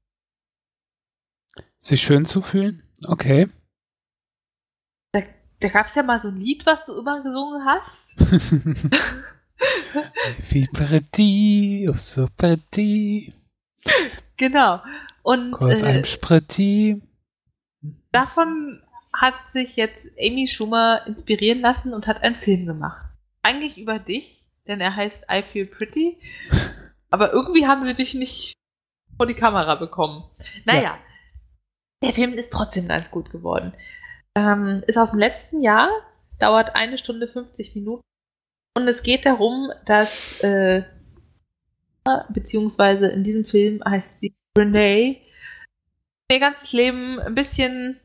[1.80, 2.84] Sich schön zu fühlen?
[3.06, 3.50] Okay.
[5.12, 5.22] Da,
[5.60, 8.20] da gab es ja mal so ein Lied, was du immer gesungen hast.
[10.52, 13.34] Wie petit, oh so petit,
[14.38, 14.82] Genau.
[15.24, 17.02] Und aus äh, einem Spretti.
[18.12, 18.84] davon
[19.20, 23.06] hat sich jetzt Amy Schumer inspirieren lassen und hat einen Film gemacht.
[23.44, 26.18] Eigentlich über dich, denn er heißt I Feel Pretty.
[27.10, 28.54] Aber irgendwie haben sie dich nicht
[29.18, 30.24] vor die Kamera bekommen.
[30.64, 30.98] Naja,
[32.02, 33.74] der Film ist trotzdem ganz gut geworden.
[34.36, 35.90] Ähm, ist aus dem letzten Jahr,
[36.40, 38.04] dauert eine Stunde 50 Minuten.
[38.78, 40.84] Und es geht darum, dass, äh,
[42.30, 45.22] beziehungsweise in diesem Film heißt sie Renee,
[46.32, 48.00] ihr ganzes Leben ein bisschen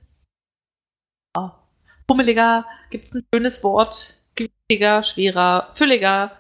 [2.06, 6.32] pummeliger, gibt es ein schönes Wort, gewichtiger, schwerer, fülliger,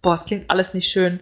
[0.00, 1.20] boah, es klingt alles nicht schön,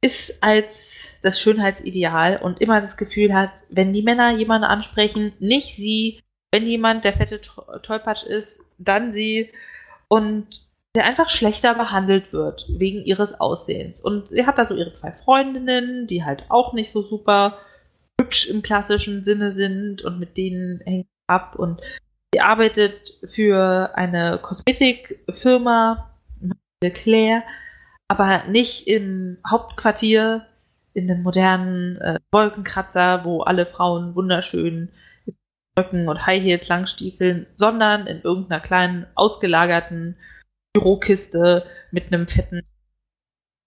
[0.00, 5.74] ist als das Schönheitsideal und immer das Gefühl hat, wenn die Männer jemanden ansprechen, nicht
[5.76, 6.20] sie,
[6.52, 9.52] wenn jemand der fette To- Tollpatsch ist, dann sie.
[10.08, 14.00] Und der einfach schlechter behandelt wird wegen ihres Aussehens.
[14.00, 17.58] Und sie hat da so ihre zwei Freundinnen, die halt auch nicht so super
[18.20, 21.80] hübsch im klassischen Sinne sind und mit denen hängt ab und
[22.46, 26.10] arbeitet für eine Kosmetikfirma,
[26.94, 27.42] Claire,
[28.08, 30.46] aber nicht im Hauptquartier,
[30.94, 34.90] in einem modernen äh, Wolkenkratzer, wo alle Frauen wunderschön
[35.26, 35.36] mit
[35.78, 40.16] Röcken und High Heels Langstiefeln, sondern in irgendeiner kleinen ausgelagerten
[40.72, 42.62] Bürokiste mit einem fetten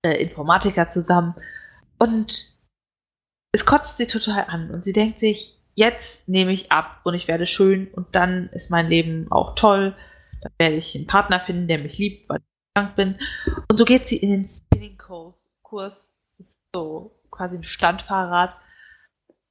[0.03, 1.35] äh, Informatiker zusammen.
[1.99, 2.57] Und
[3.51, 7.27] es kotzt sie total an und sie denkt sich, jetzt nehme ich ab und ich
[7.29, 9.95] werde schön und dann ist mein Leben auch toll.
[10.41, 13.15] Dann werde ich einen Partner finden, der mich liebt, weil ich krank bin.
[13.71, 15.41] Und so geht sie in den Spinning-Kurs.
[15.63, 15.95] Kurs.
[16.37, 18.55] Das ist so quasi ein Standfahrrad.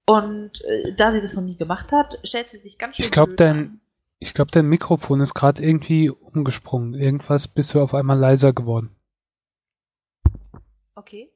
[0.06, 3.10] Und äh, da sie das noch nie gemacht hat, stellt sie sich ganz schön Ich
[3.10, 3.80] glaub, blöd dein-.
[4.18, 6.94] Ich glaube, dein Mikrofon ist gerade irgendwie umgesprungen.
[6.94, 8.90] Irgendwas bist du auf einmal leiser geworden.
[10.94, 11.30] Okay.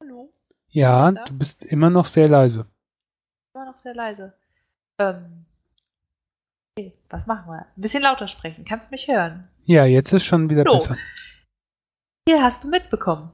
[0.00, 0.32] Hallo?
[0.70, 1.12] Ja.
[1.12, 2.66] du bist immer noch sehr leise.
[3.76, 4.32] Noch sehr leise.
[4.98, 5.44] Ähm.
[6.78, 7.66] Okay, was machen wir?
[7.76, 8.64] Ein bisschen lauter sprechen.
[8.64, 9.48] Kannst mich hören?
[9.64, 10.72] Ja, jetzt ist schon wieder So.
[10.72, 10.96] besser.
[12.26, 13.32] Hier hast du mitbekommen.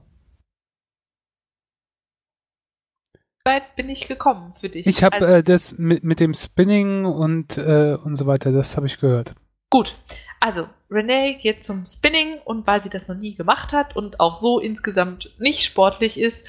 [3.15, 4.85] Wie weit bin ich gekommen für dich?
[4.85, 8.75] Ich habe Also- äh, das mit, mit dem Spinning und, äh, und so weiter, das
[8.75, 9.35] habe ich gehört.
[9.71, 9.95] Gut,
[10.41, 14.41] also Renee geht zum Spinning und weil sie das noch nie gemacht hat und auch
[14.41, 16.45] so insgesamt nicht sportlich ist,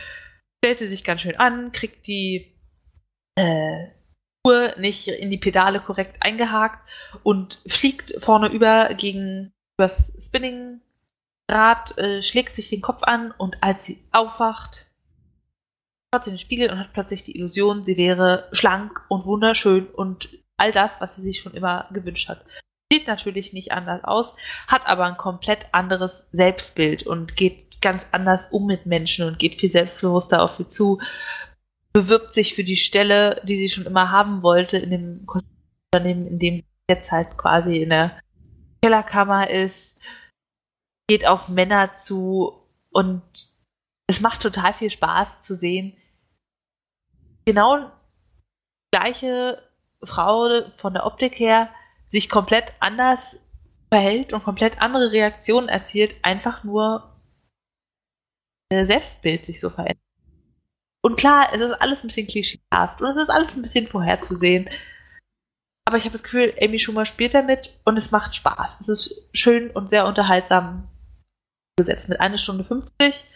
[0.64, 2.53] stellt sie sich ganz schön an, kriegt die
[3.36, 3.86] äh,
[4.46, 6.86] Uhr nicht in die Pedale korrekt eingehakt
[7.22, 13.86] und fliegt vorne über gegen das Spinningrad, äh, schlägt sich den Kopf an und als
[13.86, 14.86] sie aufwacht,
[16.14, 19.86] schaut sie in den Spiegel und hat plötzlich die Illusion, sie wäre schlank und wunderschön
[19.86, 22.44] und all das, was sie sich schon immer gewünscht hat.
[22.92, 24.34] Sieht natürlich nicht anders aus,
[24.68, 29.58] hat aber ein komplett anderes Selbstbild und geht ganz anders um mit Menschen und geht
[29.58, 31.00] viel selbstbewusster auf sie zu.
[31.94, 35.26] Bewirbt sich für die Stelle, die sie schon immer haben wollte, in dem
[35.92, 38.20] Unternehmen, in dem sie jetzt halt quasi in der
[38.82, 39.98] Kellerkammer ist,
[41.08, 42.52] geht auf Männer zu
[42.90, 43.22] und
[44.06, 45.96] es macht total viel Spaß zu sehen.
[47.46, 47.90] Genau
[48.92, 49.62] gleiche
[50.02, 51.70] Frau von der Optik her
[52.06, 53.36] sich komplett anders
[53.92, 57.20] verhält und komplett andere Reaktionen erzielt, einfach nur
[58.70, 60.03] ihr Selbstbild sich so verändert.
[61.04, 64.70] Und klar, es ist alles ein bisschen klischeehaft und es ist alles ein bisschen vorherzusehen.
[65.86, 68.80] Aber ich habe das Gefühl, Amy Schumer spielt damit und es macht Spaß.
[68.80, 70.88] Es ist schön und sehr unterhaltsam
[71.76, 72.88] gesetzt mit einer Stunde 50.
[73.00, 73.26] Ist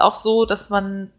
[0.00, 1.12] auch so, dass man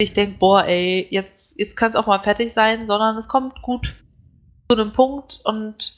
[0.00, 3.62] sich denkt, boah, ey, jetzt, jetzt kann es auch mal fertig sein, sondern es kommt
[3.62, 3.94] gut
[4.68, 5.96] zu einem Punkt und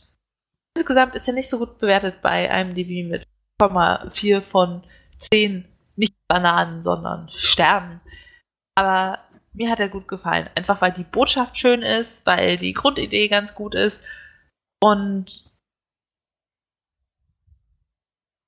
[0.77, 3.27] insgesamt ist er nicht so gut bewertet bei IMDb mit
[4.13, 4.83] 4 von
[5.21, 8.03] 10, nicht Bananen, sondern Sternen.
[8.77, 9.19] Aber
[9.55, 10.49] mir hat er gut gefallen.
[10.55, 13.99] Einfach weil die Botschaft schön ist, weil die Grundidee ganz gut ist
[14.83, 15.51] und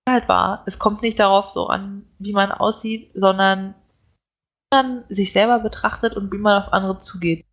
[0.08, 5.32] halt war, es kommt nicht darauf so an, wie man aussieht, sondern wie man sich
[5.32, 7.46] selber betrachtet und wie man auf andere zugeht.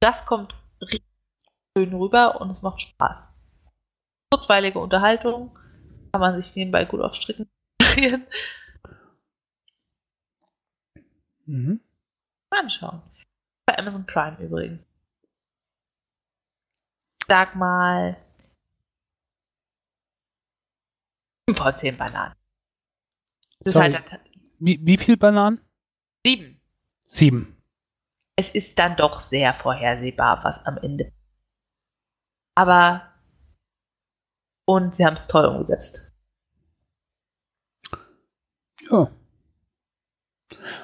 [0.00, 1.06] Das kommt richtig
[1.76, 3.34] schön rüber und es macht Spaß.
[4.32, 5.56] Kurzweilige Unterhaltung,
[6.12, 7.48] kann man sich nebenbei gut auf Stricken
[7.80, 8.26] konzentrieren.
[11.46, 11.80] Mhm
[12.52, 13.02] anschauen.
[13.66, 14.86] Bei Amazon Prime übrigens.
[17.28, 18.16] Sag mal
[21.48, 22.34] 5 von 10 Bananen.
[23.60, 23.94] Das Sorry.
[23.94, 25.60] ist halt wie, wie viel Bananen?
[26.24, 26.60] Sieben.
[27.06, 27.56] Sieben.
[28.36, 31.12] Es ist dann doch sehr vorhersehbar, was am Ende.
[32.54, 33.12] Aber
[34.64, 36.12] und sie haben es toll umgesetzt.
[38.90, 39.10] Ja.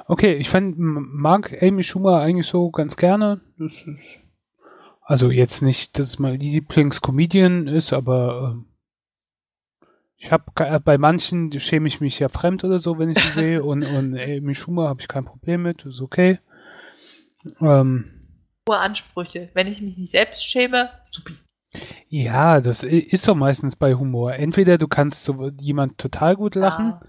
[0.07, 3.41] Okay, ich fand, mag Amy Schumer eigentlich so ganz gerne.
[3.59, 4.21] Das ist,
[5.03, 9.87] also jetzt nicht, dass es mein Lieblingscomedian ist, aber äh,
[10.17, 13.63] ich habe bei manchen schäme ich mich ja fremd oder so, wenn ich sie sehe.
[13.63, 16.41] Und, und Amy Schumer habe ich kein Problem mit, ist okay.
[17.61, 18.11] Ähm,
[18.69, 19.49] Hohe Ansprüche.
[19.55, 21.35] Wenn ich mich nicht selbst schäme, supi.
[22.09, 24.35] Ja, das ist doch meistens bei Humor.
[24.35, 27.01] Entweder du kannst so jemand total gut lachen ja.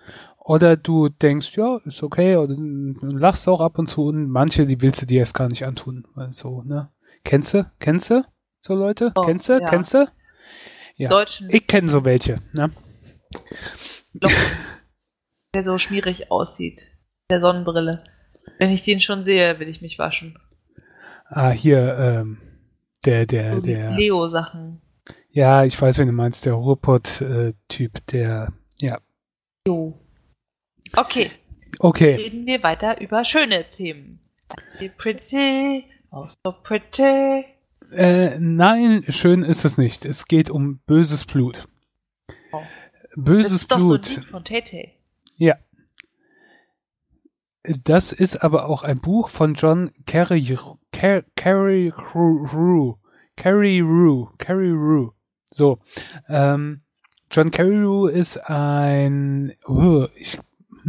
[0.50, 4.66] Oder du denkst, ja, ist okay, oder du lachst auch ab und zu und manche,
[4.66, 6.08] die willst du dir erst gar nicht antun.
[6.32, 6.90] So, ne?
[7.24, 7.70] Kennst du?
[7.78, 8.26] Kennst du?
[8.60, 9.12] So Leute?
[9.16, 9.60] Oh, Kennst du?
[9.62, 9.70] Ja.
[9.70, 10.12] Kennst du?
[10.96, 11.10] Ja.
[11.10, 11.52] Deutschen.
[11.52, 12.72] Ich kenne so welche, ne?
[15.54, 16.82] der so schmierig aussieht.
[17.30, 18.04] Der Sonnenbrille.
[18.58, 20.40] Wenn ich den schon sehe, will ich mich waschen.
[21.28, 22.40] Ah, hier, ähm,
[23.06, 23.92] der, der, so der.
[23.92, 24.82] Leo-Sachen.
[25.30, 28.98] Ja, ich weiß, wen du meinst, der Ruhrpott-Typ, äh, der, ja.
[29.68, 30.09] Leo.
[30.96, 31.32] Okay.
[31.80, 32.16] Okay.
[32.16, 34.20] Reden wir weiter über schöne Themen.
[34.98, 37.46] Pretty, oh so pretty.
[37.92, 40.06] Äh, nein, schön ist es nicht.
[40.06, 41.68] Es geht um böses Blut.
[42.52, 42.62] Oh.
[43.16, 44.02] Böses das ist Blut.
[44.02, 44.90] Doch so ein Lied von Tete.
[45.38, 45.56] Ja.
[47.84, 50.58] Das ist aber auch ein Buch von John Carey
[50.92, 52.98] Car Carey Rue.
[53.36, 54.30] Carey Rue.
[54.38, 55.14] Carey Rue.
[55.52, 55.80] So.
[56.28, 56.82] Ähm,
[57.32, 60.40] John Carreyrou ist ein, oh, ich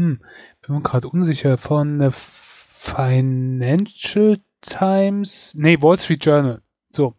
[0.01, 0.21] hm,
[0.67, 6.63] bin mir gerade unsicher, von der Financial Times, nee, Wall Street Journal.
[6.91, 7.15] So,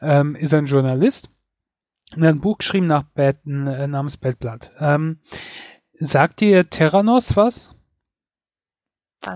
[0.00, 1.30] ähm, ist ein Journalist
[2.14, 4.70] und hat ein Buch geschrieben nach Bad, äh, namens Bad Blood.
[4.78, 5.18] Ähm,
[5.94, 7.76] sagt dir Terranos was?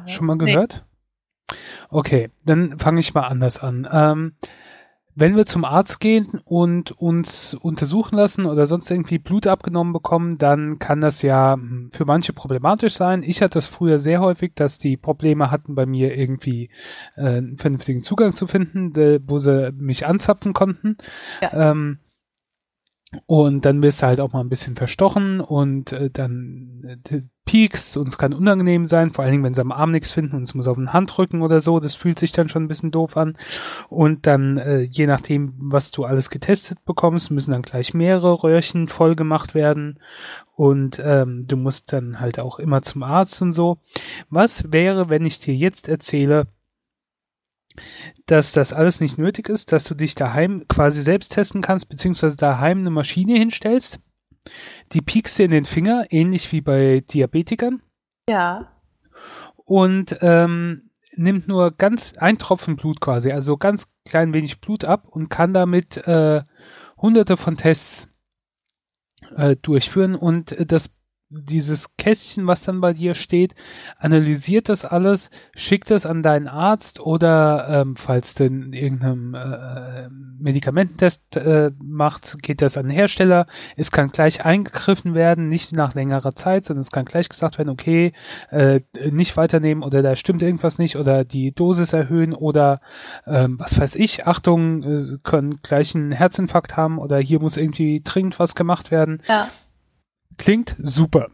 [0.07, 0.85] Schon mal gehört?
[1.51, 1.57] Nee.
[1.91, 3.89] Okay, dann fange ich mal anders an.
[3.91, 4.37] Ähm,
[5.19, 10.37] wenn wir zum Arzt gehen und uns untersuchen lassen oder sonst irgendwie Blut abgenommen bekommen,
[10.37, 13.23] dann kann das ja hm, für manche problematisch sein.
[13.23, 16.69] Ich hatte das früher sehr häufig, dass die Probleme hatten, bei mir irgendwie
[17.17, 18.95] äh, einen vernünftigen Zugang zu finden,
[19.27, 20.99] wo sie mich anzapfen konnten.
[21.41, 21.71] Ja.
[21.71, 21.99] Ähm,
[23.27, 27.97] und dann wirst du halt auch mal ein bisschen verstochen und äh, dann äh, piekst
[27.97, 30.43] und es kann unangenehm sein, vor allen Dingen, wenn sie am Arm nichts finden und
[30.43, 33.17] es muss auf den Handrücken oder so, das fühlt sich dann schon ein bisschen doof
[33.17, 33.39] an.
[33.89, 38.89] Und dann, äh, je nachdem, was du alles getestet bekommst, müssen dann gleich mehrere Röhrchen
[38.89, 40.01] voll gemacht werden
[40.57, 43.79] und ähm, du musst dann halt auch immer zum Arzt und so.
[44.31, 46.49] Was wäre, wenn ich dir jetzt erzähle,
[48.27, 52.37] dass das alles nicht nötig ist, dass du dich daheim quasi selbst testen kannst, beziehungsweise
[52.37, 54.01] daheim eine Maschine hinstellst,
[54.93, 57.83] die piekst dir in den Finger, ähnlich wie bei Diabetikern.
[58.29, 58.73] Ja.
[59.57, 65.07] Und ähm, nimmt nur ganz ein Tropfen Blut quasi, also ganz klein wenig Blut ab
[65.09, 66.43] und kann damit äh,
[66.99, 68.09] hunderte von Tests
[69.35, 70.91] äh, durchführen und das
[71.29, 73.55] dieses Kästchen, was dann bei dir steht,
[73.99, 80.09] analysiert das alles, schickt es an deinen Arzt oder ähm, falls denn irgendeinem äh,
[80.39, 83.47] Medikamententest äh, macht, geht das an den Hersteller.
[83.77, 87.71] Es kann gleich eingegriffen werden, nicht nach längerer Zeit, sondern es kann gleich gesagt werden,
[87.71, 88.13] okay,
[88.51, 92.81] äh, nicht weiternehmen oder da stimmt irgendwas nicht oder die Dosis erhöhen oder
[93.27, 98.01] ähm, was weiß ich, Achtung, äh, können gleich einen Herzinfarkt haben oder hier muss irgendwie
[98.05, 99.23] dringend was gemacht werden.
[99.27, 99.49] Ja.
[100.37, 101.29] Klingt super.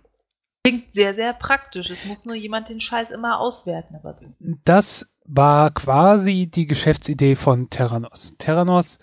[0.64, 1.90] Klingt sehr, sehr praktisch.
[1.90, 3.96] Es muss nur jemand den Scheiß immer auswerten.
[3.96, 4.26] Aber so.
[4.64, 8.36] Das war quasi die Geschäftsidee von Terranos.
[8.38, 8.98] Terranos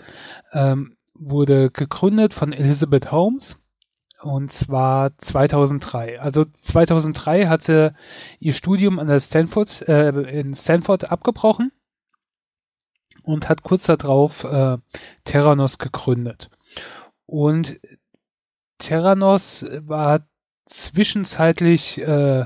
[0.54, 3.62] ähm, wurde gegründet von Elizabeth Holmes
[4.22, 6.20] und zwar 2003.
[6.20, 7.94] Also 2003 hat sie
[8.40, 10.10] ihr Studium an der Stanford äh,
[10.40, 11.72] in Stanford abgebrochen
[13.24, 14.78] und hat kurz darauf äh,
[15.24, 16.50] Terranos gegründet.
[17.26, 17.80] Und
[18.80, 20.28] Terranos war
[20.66, 22.46] zwischenzeitlich äh,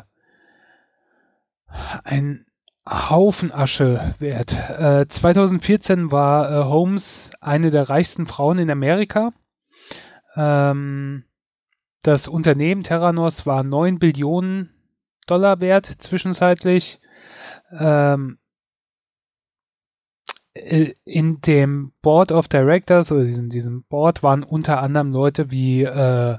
[2.03, 2.45] ein
[2.87, 4.53] Haufen Asche wert.
[4.69, 9.31] Äh, 2014 war äh, Holmes eine der reichsten Frauen in Amerika.
[10.35, 11.23] Ähm,
[12.01, 14.71] das Unternehmen Terranos war 9 Billionen
[15.27, 16.99] Dollar wert zwischenzeitlich.
[17.71, 18.42] Ähm, äh,
[20.53, 26.37] in dem Board of Directors oder in diesem Board waren unter anderem Leute wie äh,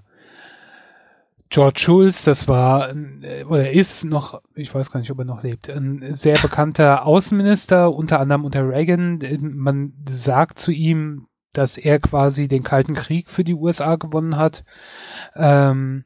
[1.50, 5.42] George Schulz, das war äh, oder ist noch, ich weiß gar nicht, ob er noch
[5.42, 9.20] lebt, ein sehr bekannter Außenminister, unter anderem unter Reagan.
[9.40, 14.64] Man sagt zu ihm, dass er quasi den Kalten Krieg für die USA gewonnen hat.
[15.36, 16.04] Ähm,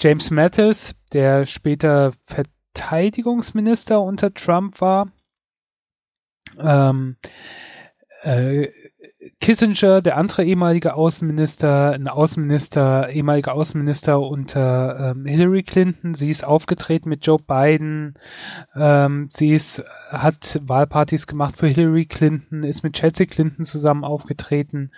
[0.00, 5.08] James Mattis, der später Verteidigungsminister unter Trump war,
[6.60, 7.16] ähm,
[8.22, 8.68] äh,
[9.40, 16.14] Kissinger, der andere ehemalige Außenminister, ein Außenminister, ehemaliger Außenminister unter ähm, Hillary Clinton.
[16.14, 18.14] Sie ist aufgetreten mit Joe Biden.
[18.74, 24.90] Ähm, sie ist, hat Wahlpartys gemacht für Hillary Clinton, ist mit Chelsea Clinton zusammen aufgetreten,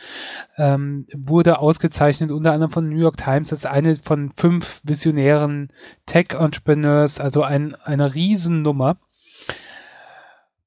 [0.56, 5.70] ähm, wurde ausgezeichnet unter anderem von New York Times als eine von fünf visionären
[6.06, 8.98] Tech-Entrepreneurs, also ein, eine Riesennummer.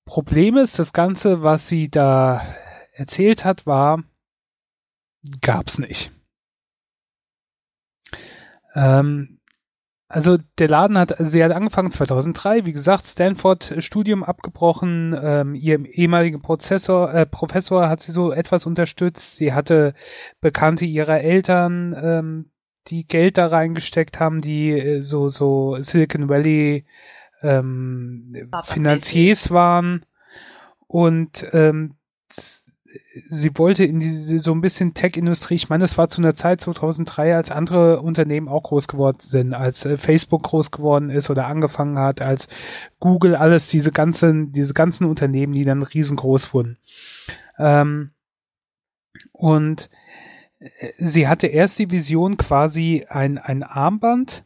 [0.10, 2.41] Problem ist, das Ganze, was sie da
[2.93, 4.04] erzählt hat, war,
[5.39, 6.12] gab's nicht.
[8.74, 9.39] Ähm,
[10.08, 15.86] also der Laden hat, sie hat angefangen 2003, wie gesagt, Stanford Studium abgebrochen, ähm, ihr
[15.86, 19.93] ehemaliger Prozessor, äh, Professor hat sie so etwas unterstützt, sie hatte
[20.41, 22.52] Bekannte ihrer Eltern, ähm,
[22.88, 26.88] die Geld da reingesteckt haben, die äh, so, so Silicon Valley
[27.41, 30.06] ähm, Finanziers waren
[30.88, 31.95] und ähm,
[33.30, 36.62] sie wollte in diese so ein bisschen Tech-Industrie, ich meine, das war zu einer Zeit
[36.62, 41.47] 2003, als andere Unternehmen auch groß geworden sind, als äh, Facebook groß geworden ist oder
[41.47, 42.47] angefangen hat, als
[42.99, 46.78] Google, alles diese ganzen, diese ganzen Unternehmen, die dann riesengroß wurden.
[47.58, 48.12] Ähm,
[49.32, 49.89] und
[50.60, 54.45] äh, sie hatte erst die Vision quasi ein, ein Armband,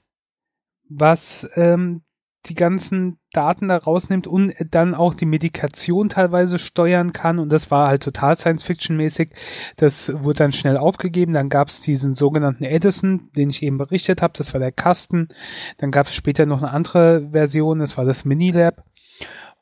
[0.90, 2.02] was ähm,
[2.46, 7.40] die ganzen Daten da rausnimmt und dann auch die Medikation teilweise steuern kann.
[7.40, 9.30] Und das war halt total Science-Fiction-mäßig.
[9.78, 11.34] Das wurde dann schnell aufgegeben.
[11.34, 14.34] Dann gab es diesen sogenannten Edison, den ich eben berichtet habe.
[14.38, 15.30] Das war der Kasten.
[15.78, 17.80] Dann gab es später noch eine andere Version.
[17.80, 18.84] Das war das Minilab.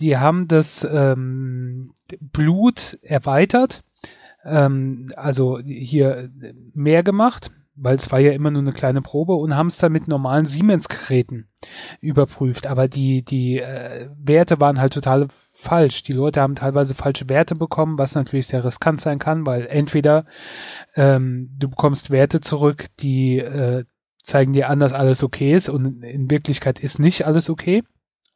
[0.00, 3.84] Die haben das ähm, Blut erweitert
[4.44, 6.30] ähm, also hier
[6.74, 9.92] mehr gemacht, weil es war ja immer nur eine kleine Probe und haben es dann
[9.92, 11.48] mit normalen Siemens-Geräten
[12.00, 12.66] überprüft.
[12.66, 16.02] Aber die, die äh, Werte waren halt total falsch.
[16.02, 20.24] Die Leute haben teilweise falsche Werte bekommen, was natürlich sehr riskant sein kann, weil entweder
[20.94, 23.84] ähm, du bekommst Werte zurück, die äh,
[24.22, 27.82] zeigen dir an, dass alles okay ist und in Wirklichkeit ist nicht alles okay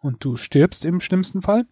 [0.01, 1.67] und du stirbst im schlimmsten Fall.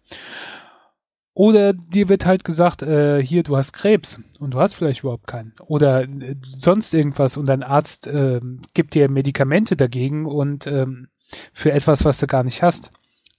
[1.35, 5.25] Oder dir wird halt gesagt, äh, hier, du hast Krebs und du hast vielleicht überhaupt
[5.25, 5.53] keinen.
[5.65, 8.39] Oder äh, sonst irgendwas und dein Arzt äh,
[8.73, 11.07] gibt dir Medikamente dagegen und ähm,
[11.53, 12.91] für etwas, was du gar nicht hast.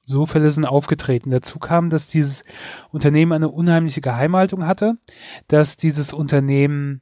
[0.03, 1.31] So Fälle sind aufgetreten.
[1.31, 2.45] Dazu kam, dass dieses
[2.91, 4.99] Unternehmen eine unheimliche Geheimhaltung hatte,
[5.49, 7.01] dass dieses Unternehmen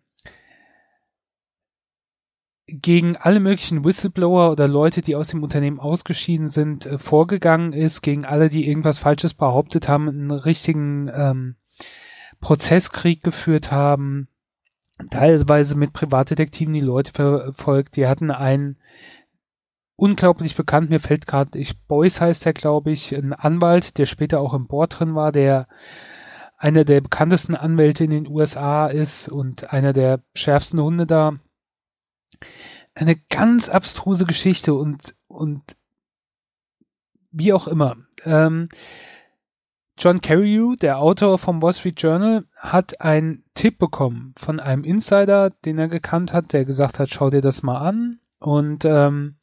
[2.66, 8.02] gegen alle möglichen Whistleblower oder Leute, die aus dem Unternehmen ausgeschieden sind, äh, vorgegangen ist,
[8.02, 11.56] gegen alle, die irgendwas Falsches behauptet haben, einen richtigen ähm,
[12.40, 14.28] Prozesskrieg geführt haben,
[15.10, 17.96] teilweise mit Privatdetektiven die Leute verfolgt.
[17.96, 18.76] Die hatten einen
[19.96, 24.40] unglaublich bekannt, mir fällt gerade, ich Boyce heißt der, glaube ich, ein Anwalt, der später
[24.40, 25.68] auch im Board drin war, der
[26.56, 31.38] einer der bekanntesten Anwälte in den USA ist und einer der schärfsten Hunde da
[32.94, 35.62] eine ganz abstruse Geschichte und, und
[37.30, 37.96] wie auch immer.
[38.24, 38.68] Ähm,
[39.98, 45.50] John Carreyrou, der Autor vom Wall Street Journal, hat einen Tipp bekommen von einem Insider,
[45.50, 48.18] den er gekannt hat, der gesagt hat, schau dir das mal an.
[48.38, 49.36] Und ähm,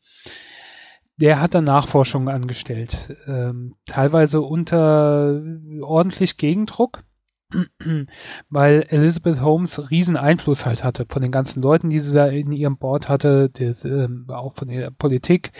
[1.17, 5.41] der hat dann Nachforschungen angestellt, ähm, teilweise unter
[5.81, 7.03] ordentlich Gegendruck.
[8.49, 12.51] weil Elizabeth Holmes riesen Einfluss halt hatte von den ganzen Leuten, die sie da in
[12.51, 15.51] ihrem Board hatte, des, ähm, auch von der Politik.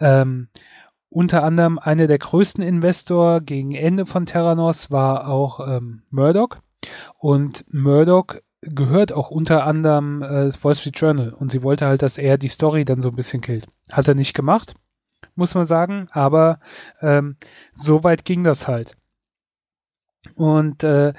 [0.00, 0.48] Ähm,
[1.10, 6.56] unter anderem einer der größten Investor gegen Ende von Terranos war auch ähm, Murdoch.
[7.18, 11.32] Und Murdoch gehört auch unter anderem äh, das Wall Street Journal.
[11.32, 13.68] Und sie wollte halt, dass er die Story dann so ein bisschen killt.
[13.90, 14.74] Hat er nicht gemacht,
[15.36, 16.08] muss man sagen.
[16.10, 16.58] Aber
[17.00, 17.36] ähm,
[17.74, 18.96] so weit ging das halt.
[20.34, 21.14] Und äh,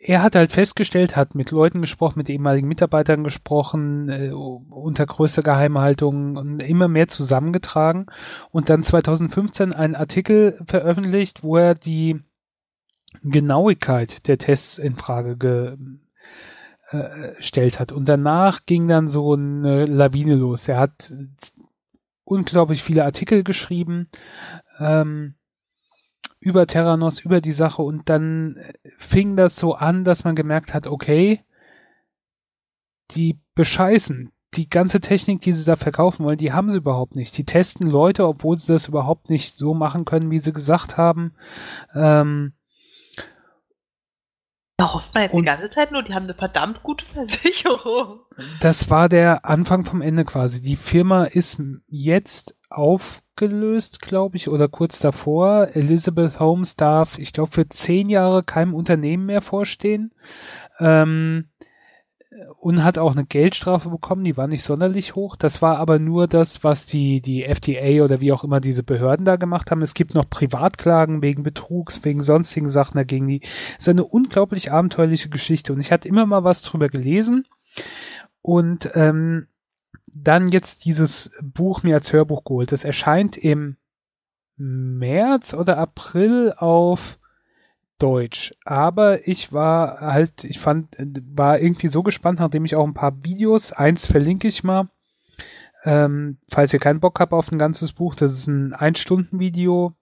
[0.00, 5.42] er hat halt festgestellt, hat mit Leuten gesprochen, mit ehemaligen Mitarbeitern gesprochen, äh, unter größter
[5.42, 8.06] Geheimhaltung und immer mehr zusammengetragen
[8.50, 12.20] und dann 2015 einen Artikel veröffentlicht, wo er die
[13.22, 17.92] Genauigkeit der Tests in Frage gestellt äh, hat.
[17.92, 20.68] Und danach ging dann so eine Lawine los.
[20.68, 21.12] Er hat
[22.24, 24.08] unglaublich viele Artikel geschrieben.
[24.78, 25.34] Ähm,
[26.40, 28.58] über Terranos, über die Sache und dann
[28.98, 31.44] fing das so an, dass man gemerkt hat, okay,
[33.12, 34.32] die bescheißen.
[34.54, 37.38] Die ganze Technik, die sie da verkaufen wollen, die haben sie überhaupt nicht.
[37.38, 41.34] Die testen Leute, obwohl sie das überhaupt nicht so machen können, wie sie gesagt haben.
[41.94, 42.54] Ähm,
[44.76, 48.20] da hofft man jetzt die ganze Zeit nur, die haben eine verdammt gute Versicherung.
[48.60, 50.62] Das war der Anfang vom Ende quasi.
[50.62, 55.68] Die Firma ist jetzt aufgelöst, glaube ich, oder kurz davor.
[55.74, 60.12] Elizabeth Holmes darf, ich glaube, für zehn Jahre keinem Unternehmen mehr vorstehen.
[60.78, 61.48] Ähm,
[62.60, 65.36] und hat auch eine Geldstrafe bekommen, die war nicht sonderlich hoch.
[65.36, 69.24] Das war aber nur das, was die, die FDA oder wie auch immer diese Behörden
[69.24, 69.82] da gemacht haben.
[69.82, 73.26] Es gibt noch Privatklagen wegen Betrugs, wegen sonstigen Sachen dagegen.
[73.26, 73.42] Die
[73.78, 77.46] ist eine unglaublich abenteuerliche Geschichte und ich hatte immer mal was drüber gelesen
[78.42, 79.46] und ähm,
[80.12, 82.72] dann jetzt dieses Buch mir als Hörbuch geholt.
[82.72, 83.76] Das erscheint im
[84.56, 87.18] März oder April auf
[87.98, 88.54] Deutsch.
[88.64, 93.22] Aber ich war halt, ich fand, war irgendwie so gespannt, nachdem ich auch ein paar
[93.22, 94.88] Videos, eins verlinke ich mal,
[95.84, 99.94] ähm, falls ihr keinen Bock habt auf ein ganzes Buch, das ist ein Ein-Stunden-Video,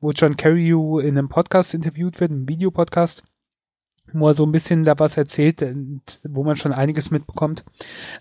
[0.00, 3.22] wo John Carreyrou in einem Podcast interviewt wird, einem Videopodcast
[4.20, 5.74] wo er so ein bisschen da was erzählt, äh,
[6.22, 7.64] wo man schon einiges mitbekommt.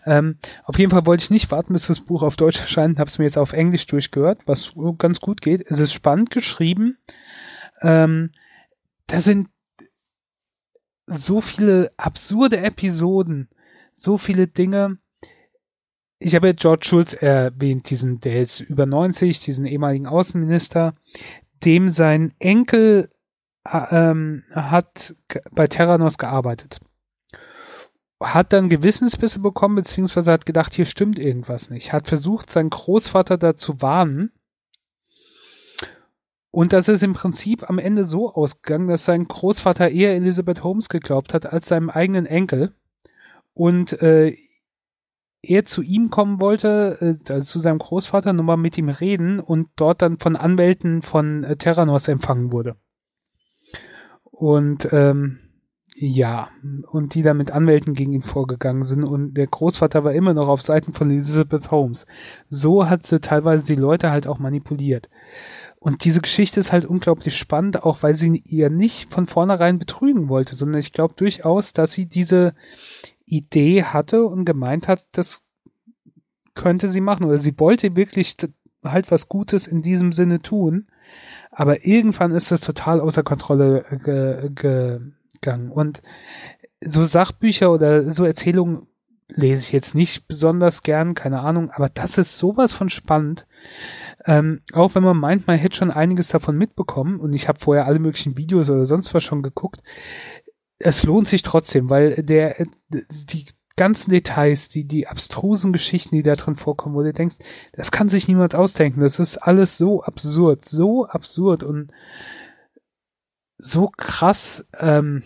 [0.06, 3.08] Ähm, auf jeden Fall wollte ich nicht warten, bis das Buch auf Deutsch erscheint, habe
[3.08, 5.66] es mir jetzt auf Englisch durchgehört, was ganz gut geht.
[5.70, 6.98] Es ist spannend geschrieben.
[7.82, 8.32] Ähm,
[9.08, 9.50] da sind
[11.08, 13.50] so viele absurde Episoden,
[13.96, 14.98] so viele Dinge.
[16.20, 20.96] Ich habe George Schulz erwähnt, diesen, der ist über 90, diesen ehemaligen Außenminister,
[21.66, 23.10] dem sein Enkel
[23.66, 25.16] ähm, hat
[25.52, 26.80] bei Terranos gearbeitet.
[28.22, 31.92] Hat dann Gewissensbisse bekommen, beziehungsweise hat gedacht, hier stimmt irgendwas nicht.
[31.92, 34.32] Hat versucht, seinen Großvater da zu warnen.
[36.52, 40.88] Und das ist im Prinzip am Ende so ausgegangen, dass sein Großvater eher Elizabeth Holmes
[40.88, 42.74] geglaubt hat als seinem eigenen Enkel.
[43.54, 44.38] Und äh,
[45.42, 49.70] er zu ihm kommen wollte, äh, also zu seinem Großvater, nochmal mit ihm reden und
[49.76, 52.78] dort dann von Anwälten von äh, Terranos empfangen wurde.
[54.44, 55.40] Und ähm,
[55.96, 56.50] Ja,
[56.92, 60.50] und die da mit Anwälten gegen ihn vorgegangen sind und der Großvater war immer noch
[60.50, 62.06] auf Seiten von Elizabeth Holmes.
[62.50, 65.10] So hat sie teilweise die Leute halt auch manipuliert.
[65.80, 70.28] Und diese Geschichte ist halt unglaublich spannend, auch weil sie ihr nicht von vornherein betrügen
[70.28, 72.54] wollte, sondern ich glaube durchaus, dass sie diese
[73.26, 75.46] Idee hatte und gemeint hat, das
[76.54, 78.36] könnte sie machen oder sie wollte wirklich
[78.84, 80.88] halt was Gutes in diesem Sinne tun.
[81.56, 85.00] Aber irgendwann ist das total außer Kontrolle ge, ge
[85.44, 85.72] gegangen.
[85.72, 86.02] Und
[86.82, 88.88] so Sachbücher oder so Erzählungen
[89.28, 93.48] lese ich jetzt nicht besonders gern, keine Ahnung, aber das ist sowas von spannend.
[94.26, 97.86] Ähm, auch wenn man meint, man hätte schon einiges davon mitbekommen und ich habe vorher
[97.86, 99.82] alle möglichen Videos oder sonst was schon geguckt,
[100.78, 103.46] es lohnt sich trotzdem, weil der die
[103.76, 107.38] ganzen Details, die die abstrusen Geschichten, die da drin vorkommen, wo du denkst,
[107.74, 111.92] das kann sich niemand ausdenken, das ist alles so absurd, so absurd und
[113.58, 115.24] so krass ähm,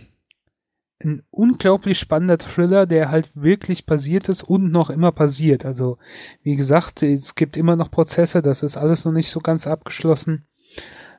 [1.03, 5.65] ein unglaublich spannender Thriller, der halt wirklich passiert ist und noch immer passiert.
[5.65, 5.97] Also,
[6.41, 10.47] wie gesagt, es gibt immer noch Prozesse, das ist alles noch nicht so ganz abgeschlossen.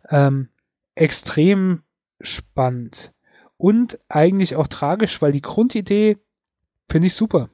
[0.09, 0.49] Ähm,
[0.95, 1.83] extrem
[2.21, 3.13] spannend.
[3.57, 6.19] Und eigentlich auch tragisch, weil die Grundidee
[6.89, 7.51] finde ich super.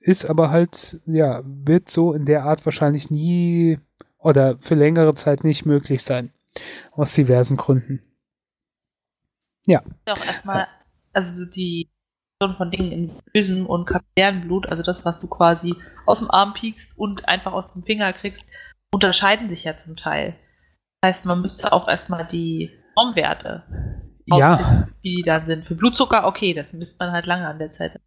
[0.00, 3.78] Ist aber halt, ja, wird so in der Art wahrscheinlich nie
[4.18, 6.32] oder für längere Zeit nicht möglich sein.
[6.92, 8.02] Aus diversen Gründen.
[9.66, 9.82] Ja.
[10.06, 10.68] Auch erstmal,
[11.12, 11.88] also die
[12.38, 15.74] von Dingen in bösem und kapillären Blut, also das, was du quasi
[16.04, 18.44] aus dem Arm piekst und einfach aus dem Finger kriegst,
[18.92, 20.36] unterscheiden sich ja zum Teil.
[21.00, 23.62] Das heißt, man müsste auch erstmal die Normwerte
[24.26, 24.88] ja.
[25.02, 25.66] wie die dann sind.
[25.66, 28.00] Für Blutzucker, okay, das misst man halt lange an der Zeit.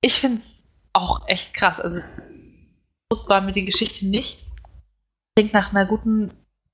[0.00, 1.80] Ich finde es auch echt krass.
[1.80, 2.00] Also,
[3.08, 4.46] bewusst war mir die Geschichte nicht.
[5.36, 6.30] Klingt nach einer guten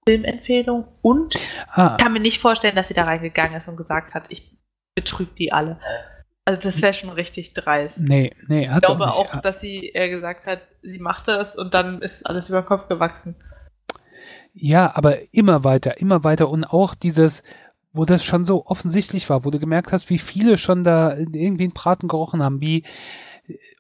[0.09, 1.35] Filmempfehlung und
[1.69, 1.97] ah.
[1.97, 4.57] kann mir nicht vorstellen, dass sie da reingegangen ist und gesagt hat, ich
[4.95, 5.81] betrüge die alle.
[6.45, 7.99] Also das wäre schon richtig dreist.
[7.99, 11.57] Nee, nee, hat Ich glaube auch, auch, dass sie äh, gesagt hat, sie macht das
[11.57, 13.35] und dann ist alles über den Kopf gewachsen.
[14.55, 17.43] Ja, aber immer weiter, immer weiter und auch dieses,
[17.97, 21.65] wo das schon so offensichtlich war, wo du gemerkt hast, wie viele schon da irgendwie
[21.65, 22.85] einen Braten gerochen haben, wie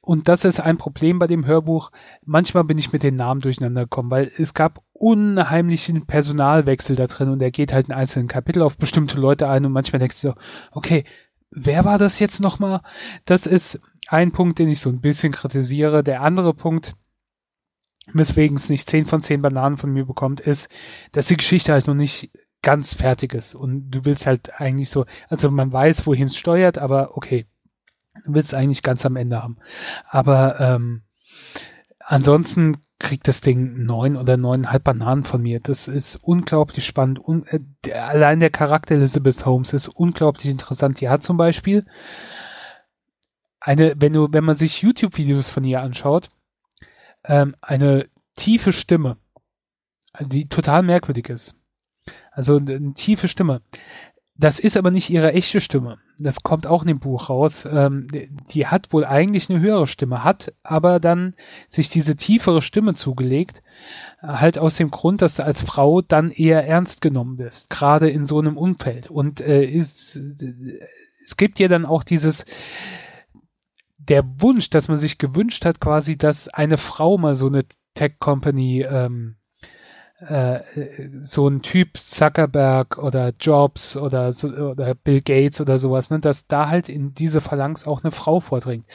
[0.01, 1.91] und das ist ein Problem bei dem Hörbuch.
[2.25, 7.31] Manchmal bin ich mit den Namen durcheinander gekommen, weil es gab unheimlichen Personalwechsel da drin
[7.31, 10.29] und er geht halt in einzelnen Kapitel auf bestimmte Leute ein und manchmal denkst du
[10.29, 10.35] so,
[10.71, 11.05] okay,
[11.51, 12.83] wer war das jetzt nochmal?
[13.25, 16.05] Das ist ein Punkt, den ich so ein bisschen kritisiere.
[16.05, 16.95] Der andere Punkt,
[18.13, 20.69] weswegen es nicht 10 von 10 Bananen von mir bekommt, ist,
[21.13, 22.31] dass die Geschichte halt noch nicht
[22.67, 26.79] ganz fertig ist und du willst halt eigentlich so, also man weiß, wohin es steuert,
[26.79, 27.47] aber okay,
[28.25, 29.59] Du willst eigentlich ganz am Ende haben.
[30.09, 31.03] Aber ähm,
[32.01, 35.61] ansonsten kriegt das Ding neun oder neuneinhalb Bananen von mir.
[35.61, 37.19] Das ist unglaublich spannend.
[37.19, 41.01] Un äh, der, allein der Charakter Elizabeth Holmes ist unglaublich interessant.
[41.01, 41.87] Die hat zum Beispiel
[43.61, 46.31] eine, wenn du, wenn man sich YouTube-Videos von ihr anschaut,
[47.25, 49.17] ähm, eine tiefe Stimme,
[50.21, 51.61] die total merkwürdig ist.
[52.37, 53.63] Also eine tiefe Stimme.
[54.39, 55.97] Das ist aber nicht ihre echte Stimme.
[56.19, 57.67] Das kommt auch in dem Buch raus.
[57.71, 58.09] Ähm,
[58.51, 61.35] die hat wohl eigentlich eine höhere Stimme, hat aber dann
[61.69, 63.63] sich diese tiefere Stimme zugelegt,
[64.21, 68.27] halt aus dem Grund, dass du als Frau dann eher ernst genommen bist, gerade in
[68.27, 69.11] so einem Umfeld.
[69.11, 70.21] Und äh, ist,
[71.25, 72.45] es gibt ja dann auch dieses
[73.97, 77.65] der Wunsch, dass man sich gewünscht hat, quasi, dass eine Frau mal so eine
[77.95, 79.36] Tech Company ähm,
[80.21, 80.61] äh,
[81.21, 86.47] so ein Typ Zuckerberg oder Jobs oder, so, oder Bill Gates oder sowas, ne, dass
[86.47, 88.87] da halt in diese Phalanx auch eine Frau vordringt.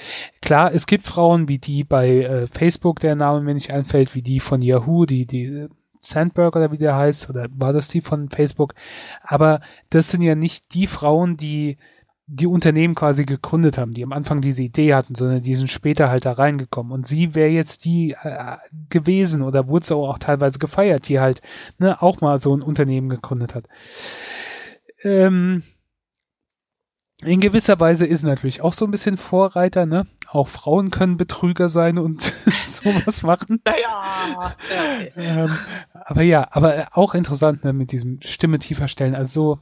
[0.41, 4.23] Klar, es gibt Frauen wie die bei äh, Facebook, der Name mir nicht einfällt, wie
[4.23, 5.67] die von Yahoo, die, die
[6.01, 8.73] Sandberg oder wie der heißt, oder war das die von Facebook?
[9.21, 9.61] Aber
[9.91, 11.77] das sind ja nicht die Frauen, die
[12.27, 16.09] die Unternehmen quasi gegründet haben, die am Anfang diese Idee hatten, sondern die sind später
[16.09, 16.91] halt da reingekommen.
[16.91, 18.57] Und sie wäre jetzt die äh,
[18.89, 21.41] gewesen oder wurde sie auch, teilweise gefeiert, die halt
[21.77, 23.65] ne, auch mal so ein Unternehmen gegründet hat.
[25.03, 25.63] Ähm,
[27.23, 30.07] in gewisser Weise ist natürlich auch so ein bisschen Vorreiter, ne?
[30.27, 32.33] Auch Frauen können Betrüger sein und
[32.65, 33.61] sowas machen.
[33.63, 33.77] Naja.
[33.83, 34.55] Ja,
[34.95, 35.11] okay.
[35.15, 35.57] ähm,
[35.93, 39.13] aber ja, aber auch interessant, ne, mit diesem Stimme tiefer stellen.
[39.13, 39.59] Also so,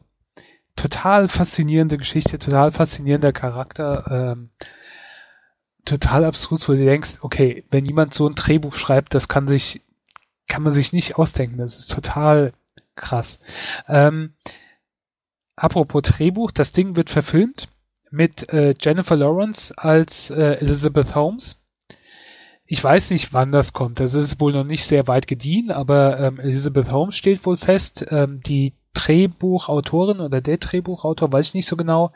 [0.75, 4.49] total faszinierende Geschichte, total faszinierender Charakter, ähm,
[5.85, 9.81] total abstrus, wo du denkst, okay, wenn jemand so ein Drehbuch schreibt, das kann sich,
[10.47, 11.57] kann man sich nicht ausdenken.
[11.57, 12.53] Das ist total
[12.95, 13.39] krass.
[13.87, 14.33] Ähm,
[15.55, 17.69] apropos Drehbuch, das Ding wird verfilmt
[18.11, 21.63] mit äh, Jennifer Lawrence als äh, Elizabeth Holmes.
[22.65, 23.99] Ich weiß nicht, wann das kommt.
[23.99, 28.05] Das ist wohl noch nicht sehr weit gediehen, aber ähm, Elizabeth Holmes steht wohl fest.
[28.09, 32.11] Ähm, die Drehbuchautorin oder der Drehbuchautor, weiß ich nicht so genau,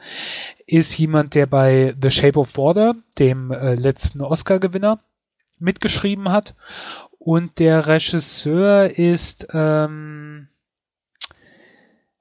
[0.66, 5.00] ist jemand, der bei The Shape of Water, dem äh, letzten Oscar-Gewinner,
[5.60, 6.56] mitgeschrieben hat.
[7.20, 10.50] Und der Regisseur ist, ähm,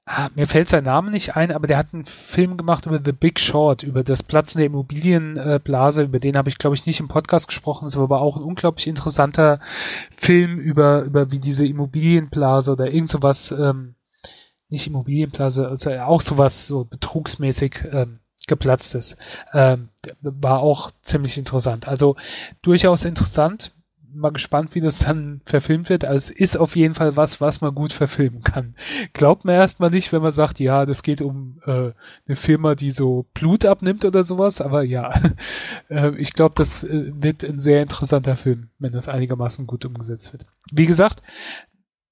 [0.05, 3.11] ah, mir fällt sein Name nicht ein, aber der hat einen Film gemacht über The
[3.11, 6.03] Big Short, über das Platzen der Immobilienblase.
[6.03, 7.85] Über den habe ich, glaube ich, nicht im Podcast gesprochen.
[7.85, 9.59] Das ist aber auch ein unglaublich interessanter
[10.15, 13.95] Film über, über wie diese Immobilienblase oder irgend sowas, ähm,
[14.73, 19.15] nicht Immobilienblase, also auch sowas so betrugsmäßig ähm, geplatzt ist.
[19.53, 19.89] Ähm,
[20.21, 21.87] war auch ziemlich interessant.
[21.87, 22.17] Also
[22.61, 23.71] durchaus interessant
[24.15, 26.05] mal gespannt, wie das dann verfilmt wird.
[26.05, 28.75] Also es ist auf jeden Fall was, was man gut verfilmen kann.
[29.13, 31.91] Glaubt man erstmal nicht, wenn man sagt, ja, das geht um äh,
[32.27, 35.13] eine Firma, die so Blut abnimmt oder sowas, aber ja,
[35.89, 40.31] äh, ich glaube, das äh, wird ein sehr interessanter Film, wenn das einigermaßen gut umgesetzt
[40.33, 40.45] wird.
[40.71, 41.23] Wie gesagt,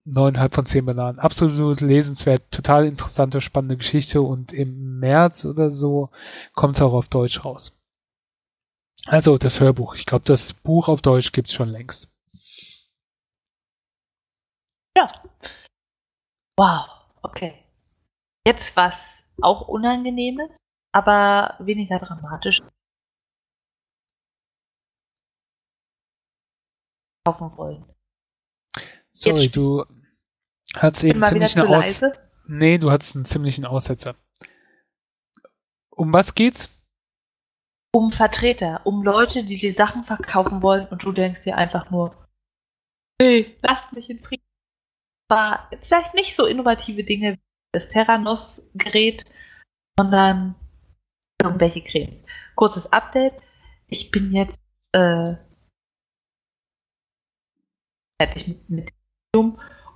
[0.05, 1.19] neuneinhalb von zehn Bananen.
[1.19, 6.09] Absolut lesenswert, total interessante, spannende Geschichte und im März oder so
[6.53, 7.79] kommt es auch auf Deutsch raus.
[9.07, 9.95] Also das Hörbuch.
[9.95, 12.09] Ich glaube, das Buch auf Deutsch gibt es schon längst.
[14.97, 15.07] Ja.
[16.57, 16.85] Wow,
[17.23, 17.65] okay.
[18.45, 20.49] Jetzt was auch Unangenehmes,
[20.93, 22.61] aber weniger dramatisch.
[27.23, 27.85] kaufen wollen.
[29.13, 29.85] Sorry, Jetzt du
[30.75, 32.13] hattest eben ziemlich eine Aus leise.
[32.47, 34.15] Nee, du hattest einen ziemlichen Aussetzer.
[35.89, 36.69] Um was geht's?
[37.93, 42.15] Um Vertreter, um Leute, die dir Sachen verkaufen wollen und du denkst dir einfach nur,
[43.21, 44.43] hey, lasst mich in Frieden.
[45.29, 47.39] War jetzt vielleicht nicht so innovative Dinge wie
[47.73, 49.25] das Terranos-Gerät,
[49.97, 50.55] sondern
[51.41, 52.23] irgendwelche Cremes.
[52.55, 53.41] Kurzes Update.
[53.87, 54.57] Ich bin jetzt
[54.93, 55.35] äh,
[58.19, 58.93] fertig mit, mit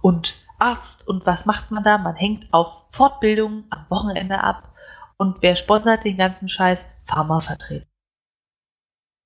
[0.02, 1.98] und Arzt und was macht man da?
[1.98, 4.72] Man hängt auf Fortbildungen am Wochenende ab
[5.18, 6.80] und wer sponsert den ganzen Scheiß?
[7.06, 7.86] Pharmavertreter.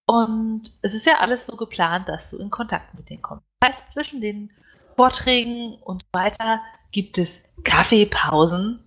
[0.07, 3.45] Und es ist ja alles so geplant, dass du in Kontakt mit denen kommst.
[3.59, 4.51] Das heißt, zwischen den
[4.95, 8.83] Vorträgen und so weiter gibt es Kaffeepausen,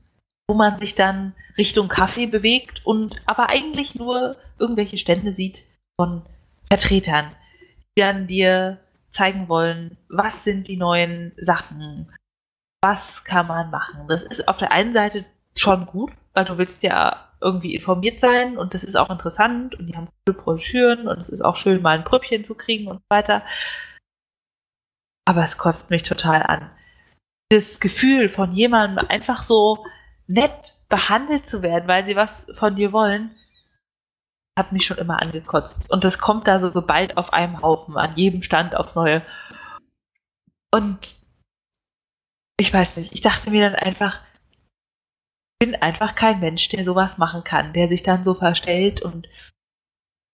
[0.49, 5.63] wo man sich dann Richtung Kaffee bewegt und aber eigentlich nur irgendwelche Stände sieht
[5.97, 6.23] von
[6.69, 7.35] Vertretern,
[7.97, 8.82] die dann dir
[9.13, 12.13] zeigen wollen, was sind die neuen Sachen,
[12.83, 14.09] was kann man machen.
[14.09, 18.57] Das ist auf der einen Seite schon gut, weil du willst ja irgendwie informiert sein
[18.57, 21.83] und das ist auch interessant und die haben coole Broschüren und es ist auch schön,
[21.83, 23.43] mal ein Pröbchen zu kriegen und so weiter.
[25.25, 26.71] Aber es kotzt mich total an.
[27.51, 29.85] Das Gefühl von jemandem einfach so
[30.27, 33.35] nett behandelt zu werden, weil sie was von dir wollen,
[34.59, 35.91] hat mich schon immer angekotzt.
[35.91, 39.25] Und das kommt da so geballt auf einem Haufen, an jedem Stand aufs Neue.
[40.75, 41.17] Und
[42.59, 44.21] ich weiß nicht, ich dachte mir dann einfach,
[45.61, 49.29] ich bin einfach kein Mensch, der sowas machen kann, der sich dann so verstellt und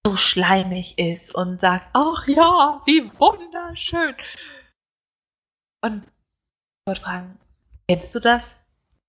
[0.04, 4.14] so schleimig ist und sagt, ach ja, wie wunderschön.
[5.84, 7.38] Und ich wollte fragen,
[7.88, 8.56] kennst du das?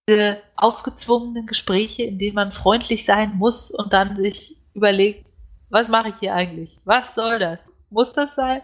[0.07, 5.26] Diese aufgezwungenen Gespräche, in denen man freundlich sein muss und dann sich überlegt,
[5.70, 6.78] was mache ich hier eigentlich?
[6.86, 7.59] Was soll das?
[7.89, 8.61] Muss das sein?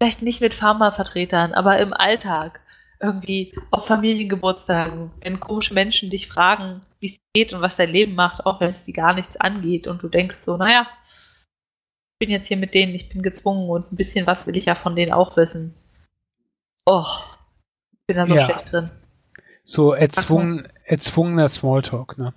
[0.00, 2.60] Vielleicht nicht mit Pharmavertretern, aber im Alltag.
[3.00, 8.14] Irgendwie auf Familiengeburtstagen, wenn komische Menschen dich fragen, wie es geht und was dein Leben
[8.14, 10.86] macht, auch wenn es dir gar nichts angeht und du denkst so, naja,
[12.20, 14.66] ich bin jetzt hier mit denen, ich bin gezwungen und ein bisschen was will ich
[14.66, 15.74] ja von denen auch wissen.
[16.86, 17.04] Oh,
[17.92, 18.44] ich bin da so Ja.
[18.44, 18.90] schlecht drin.
[19.64, 22.34] So erzwungen, erzwungener Smalltalk, ne?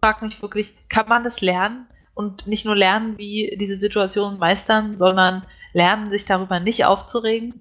[0.00, 4.98] Frage mich wirklich, kann man das lernen und nicht nur lernen, wie diese Situation meistern,
[4.98, 7.60] sondern lernen, sich darüber nicht aufzuregen?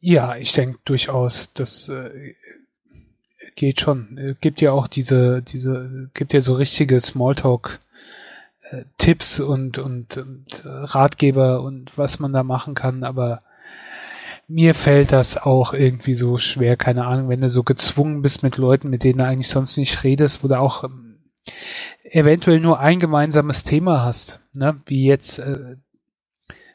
[0.00, 2.34] Ja, ich denke durchaus, das äh,
[3.54, 4.16] geht schon.
[4.16, 7.80] Äh, Gibt ja auch diese, diese, gibt ja so richtige Smalltalk
[8.70, 13.42] äh, Tipps und, und, und äh, Ratgeber und was man da machen kann, aber
[14.50, 18.56] mir fällt das auch irgendwie so schwer, keine Ahnung, wenn du so gezwungen bist mit
[18.56, 21.20] Leuten, mit denen du eigentlich sonst nicht redest, wo du auch ähm,
[22.02, 24.80] eventuell nur ein gemeinsames Thema hast, ne?
[24.86, 25.76] Wie jetzt äh,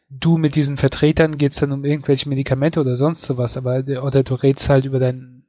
[0.10, 4.36] du mit diesen Vertretern geht's dann um irgendwelche Medikamente oder sonst sowas, aber oder du
[4.36, 5.44] redest halt über dein,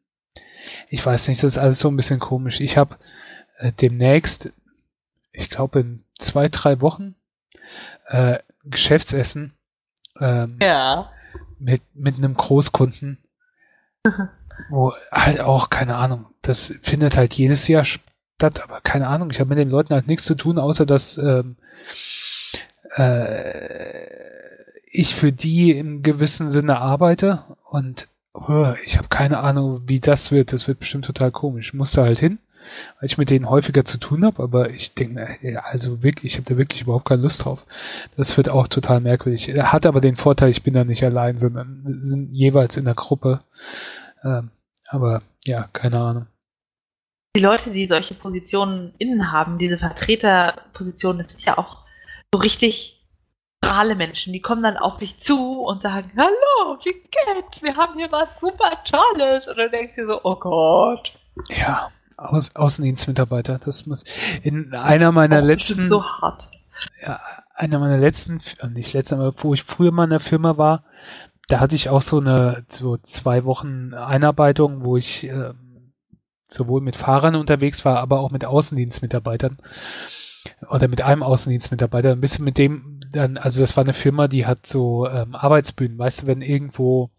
[0.91, 2.61] ich weiß nicht, das ist alles so ein bisschen komisch.
[2.61, 2.97] Ich habe
[3.59, 4.53] äh, demnächst,
[5.31, 7.14] ich glaube in zwei drei Wochen
[8.09, 9.53] äh, Geschäftsessen
[10.18, 11.12] ähm, Ja.
[11.59, 13.19] Mit mit einem Großkunden,
[14.71, 19.41] wo halt auch keine Ahnung, das findet halt jedes Jahr statt, aber keine Ahnung, ich
[19.41, 21.57] habe mit den Leuten halt nichts zu tun, außer dass ähm,
[22.97, 24.07] äh,
[24.91, 30.31] ich für die im gewissen Sinne arbeite und oh, ich habe keine Ahnung, wie das
[30.31, 30.53] wird.
[30.53, 31.69] Das wird bestimmt total komisch.
[31.69, 32.39] Ich musste halt hin,
[32.99, 36.49] weil ich mit denen häufiger zu tun habe, aber ich denke, also wirklich, ich habe
[36.49, 37.64] da wirklich überhaupt keine Lust drauf.
[38.17, 39.49] Das wird auch total merkwürdig.
[39.49, 42.95] Er hat aber den Vorteil, ich bin da nicht allein, sondern sind jeweils in der
[42.95, 43.41] Gruppe.
[44.25, 44.51] Ähm,
[44.89, 46.27] aber ja, keine Ahnung.
[47.37, 51.85] Die Leute, die solche Positionen innen haben, diese Vertreterpositionen, das sind ja auch
[52.33, 52.97] so richtig
[53.62, 57.62] strahle Menschen, die kommen dann auf dich zu und sagen, hallo, wie geht's?
[57.62, 59.47] Wir haben hier was super Tolles.
[59.47, 61.12] Und dann denkst du so, oh Gott.
[61.49, 64.05] Ja, Aus, Außendienstmitarbeiter, das muss
[64.43, 66.51] in einer meiner oh, letzten so hart.
[67.03, 67.21] Ja,
[67.55, 70.85] einer meiner letzten, äh, nicht letzten, aber wo ich früher mal in der Firma war,
[71.49, 75.53] da hatte ich auch so eine so zwei Wochen Einarbeitung, wo ich äh,
[76.49, 79.59] sowohl mit Fahrern unterwegs war, aber auch mit Außendienstmitarbeitern
[80.71, 84.47] oder mit einem Außendienstmitarbeiter, ein bisschen mit dem dann, also das war eine Firma, die
[84.47, 87.11] hat so ähm, Arbeitsbühnen, weißt du, wenn irgendwo,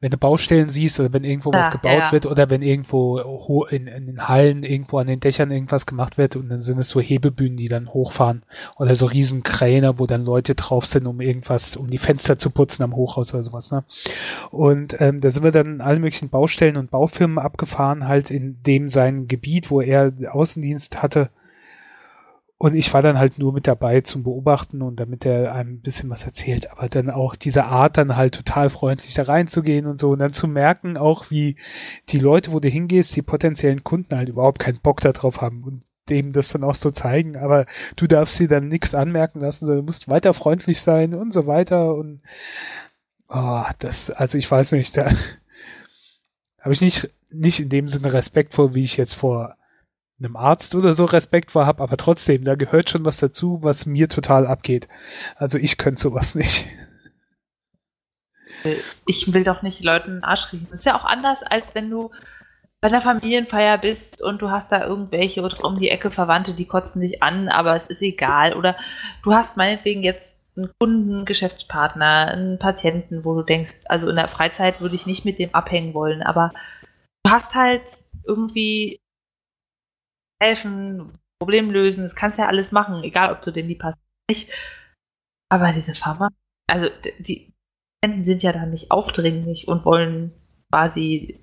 [0.00, 2.12] wenn du Baustellen siehst oder wenn irgendwo ja, was gebaut ja.
[2.12, 6.36] wird oder wenn irgendwo in, in den Hallen irgendwo an den Dächern irgendwas gemacht wird
[6.36, 8.42] und dann sind es so Hebebühnen, die dann hochfahren
[8.76, 12.50] oder so riesen Kräne, wo dann Leute drauf sind, um irgendwas, um die Fenster zu
[12.50, 13.84] putzen am Hochhaus oder sowas, ne?
[14.50, 18.88] Und ähm, da sind wir dann alle möglichen Baustellen und Baufirmen abgefahren, halt in dem
[18.88, 21.30] sein Gebiet, wo er Außendienst hatte,
[22.56, 25.80] und ich war dann halt nur mit dabei zum Beobachten und damit er einem ein
[25.80, 30.00] bisschen was erzählt, aber dann auch diese Art dann halt total freundlich da reinzugehen und
[30.00, 31.56] so und dann zu merken auch, wie
[32.10, 35.82] die Leute, wo du hingehst, die potenziellen Kunden halt überhaupt keinen Bock darauf haben und
[36.08, 39.84] dem das dann auch so zeigen, aber du darfst sie dann nichts anmerken lassen, sondern
[39.84, 42.20] du musst weiter freundlich sein und so weiter und
[43.28, 45.06] oh, das, also ich weiß nicht, da
[46.60, 49.56] habe ich nicht, nicht in dem Sinne Respekt vor, wie ich jetzt vor
[50.24, 53.86] einem Arzt oder so Respekt vor habe, aber trotzdem, da gehört schon was dazu, was
[53.86, 54.88] mir total abgeht.
[55.36, 56.66] Also ich könnte sowas nicht.
[59.06, 60.68] Ich will doch nicht Leuten einen Arsch riechen.
[60.70, 62.10] Das ist ja auch anders, als wenn du
[62.80, 66.66] bei einer Familienfeier bist und du hast da irgendwelche oder um die Ecke Verwandte, die
[66.66, 68.54] kotzen dich an, aber es ist egal.
[68.54, 68.76] Oder
[69.22, 74.28] du hast meinetwegen jetzt einen Kunden, Geschäftspartner, einen Patienten, wo du denkst, also in der
[74.28, 76.52] Freizeit würde ich nicht mit dem abhängen wollen, aber
[77.24, 77.82] du hast halt
[78.26, 79.00] irgendwie
[80.44, 83.98] helfen, Problem lösen, das kannst ja alles machen, egal ob du den die passt
[84.30, 84.50] nicht.
[85.50, 86.28] Aber diese Pharma,
[86.70, 86.88] also
[87.18, 87.52] die
[88.00, 90.32] Patienten sind ja dann nicht aufdringlich und wollen
[90.72, 91.40] quasi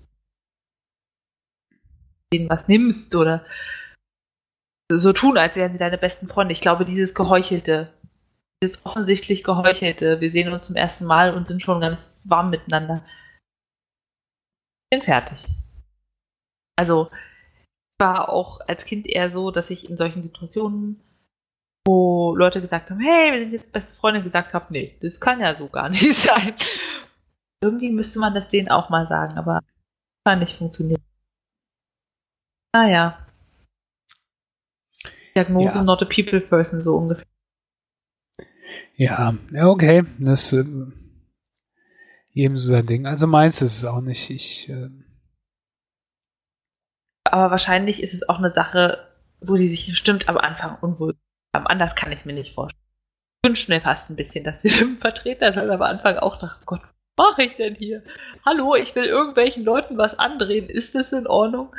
[2.33, 3.45] denen was nimmst oder
[4.91, 6.53] so tun, als wären sie deine besten Freunde.
[6.53, 7.93] Ich glaube, dieses Geheuchelte,
[8.61, 13.05] dieses offensichtlich Geheuchelte, wir sehen uns zum ersten Mal und sind schon ganz warm miteinander.
[14.91, 15.39] Bin fertig.
[16.77, 17.09] Also,
[18.01, 20.99] war auch als Kind eher so, dass ich in solchen Situationen,
[21.85, 25.39] wo Leute gesagt haben, hey, wir sind jetzt beste Freunde, gesagt habe, nee, das kann
[25.39, 26.53] ja so gar nicht sein.
[27.63, 29.61] Irgendwie müsste man das denen auch mal sagen, aber
[30.25, 31.01] kann nicht funktionieren.
[32.73, 33.25] Naja.
[35.35, 35.83] Diagnose ja.
[35.83, 37.25] not a people person, so ungefähr.
[38.95, 40.03] Ja, okay.
[40.19, 40.65] Das äh,
[42.33, 43.05] ebenso sein Ding.
[43.05, 44.29] Also meins ist es auch nicht.
[44.29, 44.89] Ich äh,
[47.31, 49.07] aber wahrscheinlich ist es auch eine Sache,
[49.39, 51.15] wo die sich bestimmt am Anfang unwohl
[51.55, 51.67] haben.
[51.67, 52.81] Anders kann ich es mir nicht vorstellen.
[53.43, 56.81] Ich wünsche mir fast ein bisschen, dass diesem Vertreter dann am Anfang auch dachte, Gott,
[56.81, 58.03] was mache ich denn hier?
[58.45, 60.69] Hallo, ich will irgendwelchen Leuten was andrehen.
[60.69, 61.73] Ist das in Ordnung?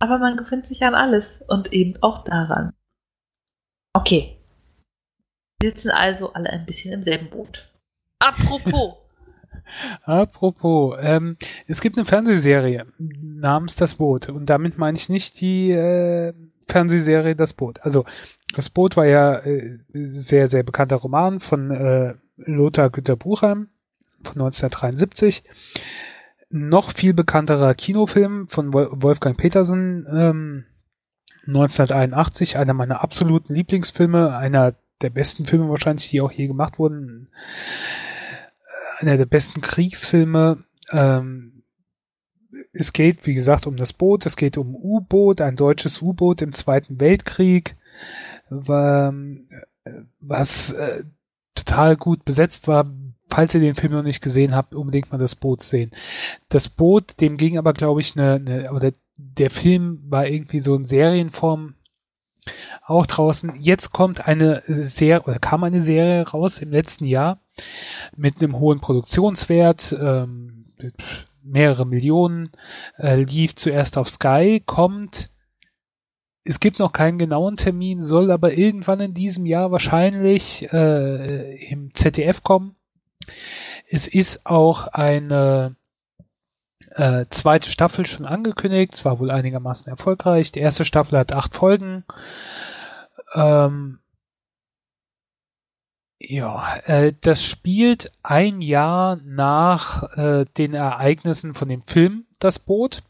[0.00, 2.74] Aber man gewöhnt sich an alles und eben auch daran.
[3.94, 4.36] Okay.
[5.62, 7.70] Sitzen also alle ein bisschen im selben Boot.
[8.18, 9.05] Apropos.
[10.02, 11.36] Apropos, ähm,
[11.66, 16.32] es gibt eine Fernsehserie namens Das Boot und damit meine ich nicht die äh,
[16.68, 17.80] Fernsehserie Das Boot.
[17.82, 18.04] Also
[18.54, 23.68] Das Boot war ja äh, sehr, sehr bekannter Roman von äh, Lothar Günther Buchheim
[24.22, 25.44] von 1973.
[26.50, 30.64] Noch viel bekannterer Kinofilm von Wolfgang Petersen ähm,
[31.46, 37.28] 1981, einer meiner absoluten Lieblingsfilme, einer der besten Filme wahrscheinlich, die auch je gemacht wurden
[38.98, 40.64] einer der besten Kriegsfilme.
[40.90, 41.62] Ähm,
[42.72, 44.26] es geht, wie gesagt, um das Boot.
[44.26, 47.76] Es geht um U-Boot, ein deutsches U-Boot im Zweiten Weltkrieg,
[48.50, 51.04] was äh,
[51.54, 52.90] total gut besetzt war.
[53.28, 55.90] Falls ihr den Film noch nicht gesehen habt, unbedingt mal das Boot sehen.
[56.48, 60.74] Das Boot, dem ging aber, glaube ich, eine, eine oder der Film war irgendwie so
[60.76, 61.74] in Serienform
[62.84, 63.56] auch draußen.
[63.58, 67.40] Jetzt kommt eine Serie oder kam eine Serie raus im letzten Jahr
[68.16, 70.66] mit einem hohen Produktionswert, ähm,
[71.42, 72.50] mehrere Millionen,
[72.98, 75.30] äh, lief zuerst auf Sky, kommt,
[76.44, 81.92] es gibt noch keinen genauen Termin, soll aber irgendwann in diesem Jahr wahrscheinlich äh, im
[81.94, 82.76] ZDF kommen.
[83.90, 85.74] Es ist auch eine
[86.90, 90.52] äh, zweite Staffel schon angekündigt, es war wohl einigermaßen erfolgreich.
[90.52, 92.04] Die erste Staffel hat acht Folgen.
[93.34, 93.98] Ähm,
[96.18, 103.02] ja, äh, das spielt ein Jahr nach äh, den Ereignissen von dem Film Das Boot.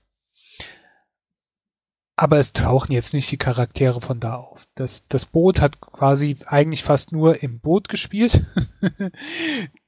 [2.19, 4.67] Aber es tauchen jetzt nicht die Charaktere von da auf.
[4.75, 8.47] Das, das Boot hat quasi eigentlich fast nur im Boot gespielt.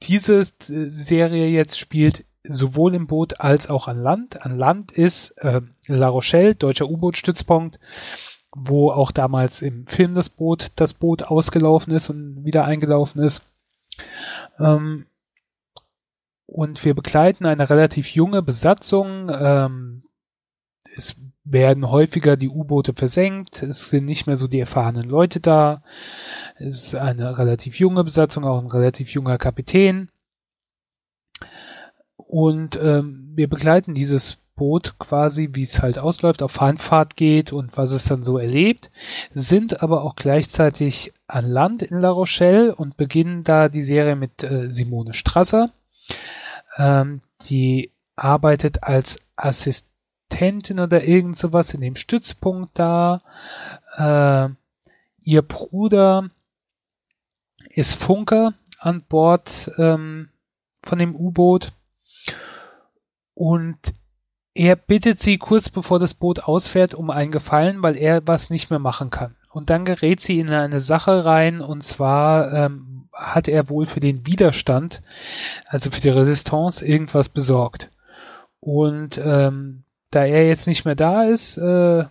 [0.03, 4.45] Diese Serie jetzt spielt sowohl im Boot als auch an Land.
[4.45, 7.79] An Land ist äh, La Rochelle, deutscher U-Boot-Stützpunkt,
[8.55, 13.51] wo auch damals im Film das Boot, das Boot ausgelaufen ist und wieder eingelaufen ist.
[14.59, 15.05] Ähm,
[16.45, 19.29] und wir begleiten eine relativ junge Besatzung.
[19.29, 20.03] Ähm,
[20.95, 23.61] es werden häufiger die U-Boote versenkt.
[23.61, 25.83] Es sind nicht mehr so die erfahrenen Leute da.
[26.57, 30.09] Es ist eine relativ junge Besatzung, auch ein relativ junger Kapitän.
[32.15, 37.77] Und ähm, wir begleiten dieses Boot quasi, wie es halt ausläuft, auf Handfahrt geht und
[37.77, 38.91] was es dann so erlebt,
[39.33, 44.43] sind aber auch gleichzeitig an Land in La Rochelle und beginnen da die Serie mit
[44.43, 45.71] äh, Simone Strasser.
[46.75, 53.21] Ähm, die arbeitet als Assistentin oder irgend sowas in dem Stützpunkt da.
[53.95, 54.49] Äh,
[55.23, 56.31] ihr Bruder
[57.69, 60.27] ist Funker an Bord ähm,
[60.83, 61.71] von dem U-Boot
[63.35, 63.77] und
[64.59, 68.69] er bittet sie kurz bevor das Boot ausfährt um einen Gefallen, weil er was nicht
[68.69, 69.37] mehr machen kann.
[69.49, 74.01] Und dann gerät sie in eine Sache rein und zwar ähm, hat er wohl für
[74.01, 75.01] den Widerstand,
[75.65, 77.89] also für die Resistance, irgendwas besorgt.
[78.59, 82.03] Und ähm, da er jetzt nicht mehr da ist, äh,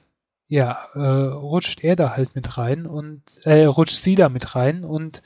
[0.46, 4.84] ja, äh, rutscht er da halt mit rein und äh, rutscht sie da mit rein
[4.84, 5.22] und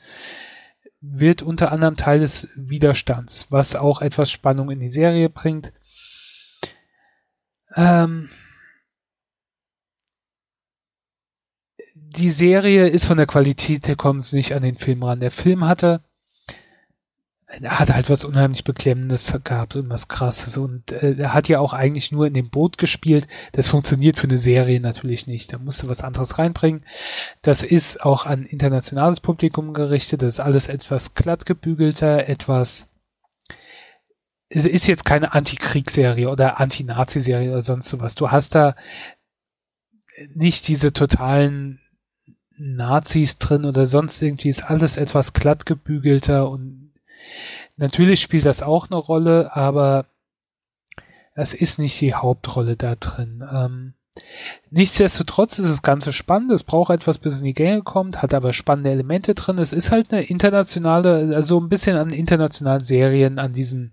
[0.99, 5.71] wird unter anderem Teil des Widerstands, was auch etwas Spannung in die Serie bringt.
[7.75, 8.29] Ähm,
[11.95, 15.19] die Serie ist von der Qualität der kommt nicht an den Film ran.
[15.19, 16.03] Der Film hatte
[17.61, 21.73] hat halt was unheimlich Beklemmendes gehabt und was Krasses und äh, er hat ja auch
[21.73, 23.27] eigentlich nur in dem Boot gespielt.
[23.51, 25.53] Das funktioniert für eine Serie natürlich nicht.
[25.53, 26.83] Da musste was anderes reinbringen.
[27.41, 30.21] Das ist auch an internationales Publikum gerichtet.
[30.21, 32.87] Das ist alles etwas glattgebügelter, etwas
[34.55, 38.15] es ist jetzt keine Antikriegsserie oder Anti-Nazi-Serie oder sonst sowas.
[38.15, 38.75] Du hast da
[40.35, 41.79] nicht diese totalen
[42.55, 46.93] Nazis drin oder sonst irgendwie ist alles etwas glattgebügelter und
[47.77, 50.05] natürlich spielt das auch eine Rolle, aber
[51.33, 53.43] es ist nicht die Hauptrolle da drin.
[53.51, 53.93] Ähm,
[54.69, 56.51] nichtsdestotrotz ist das Ganze spannend.
[56.51, 59.57] Es braucht etwas, bis es in die Gänge kommt, hat aber spannende Elemente drin.
[59.57, 63.91] Es ist halt eine internationale, also ein bisschen an internationalen Serien, an diesen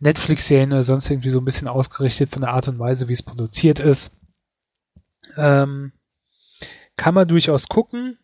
[0.00, 3.22] Netflix-Serien oder sonst irgendwie so ein bisschen ausgerichtet von der Art und Weise, wie es
[3.22, 4.16] produziert ist.
[5.36, 5.92] Ähm,
[6.96, 8.18] kann man durchaus gucken.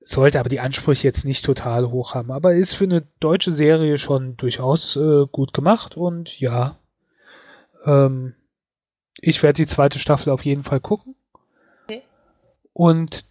[0.00, 2.30] Sollte aber die Ansprüche jetzt nicht total hoch haben.
[2.30, 6.78] Aber ist für eine deutsche Serie schon durchaus äh, gut gemacht und ja.
[7.86, 8.34] Ähm,
[9.20, 11.14] ich werde die zweite Staffel auf jeden Fall gucken.
[11.84, 12.02] Okay.
[12.72, 13.24] Und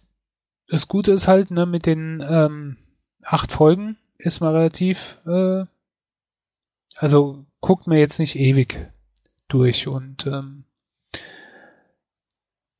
[0.68, 2.76] das Gute ist halt, ne, mit den ähm,
[3.22, 5.64] acht Folgen ist man relativ äh,
[6.96, 8.90] also guckt mir jetzt nicht ewig
[9.48, 10.64] durch und ähm,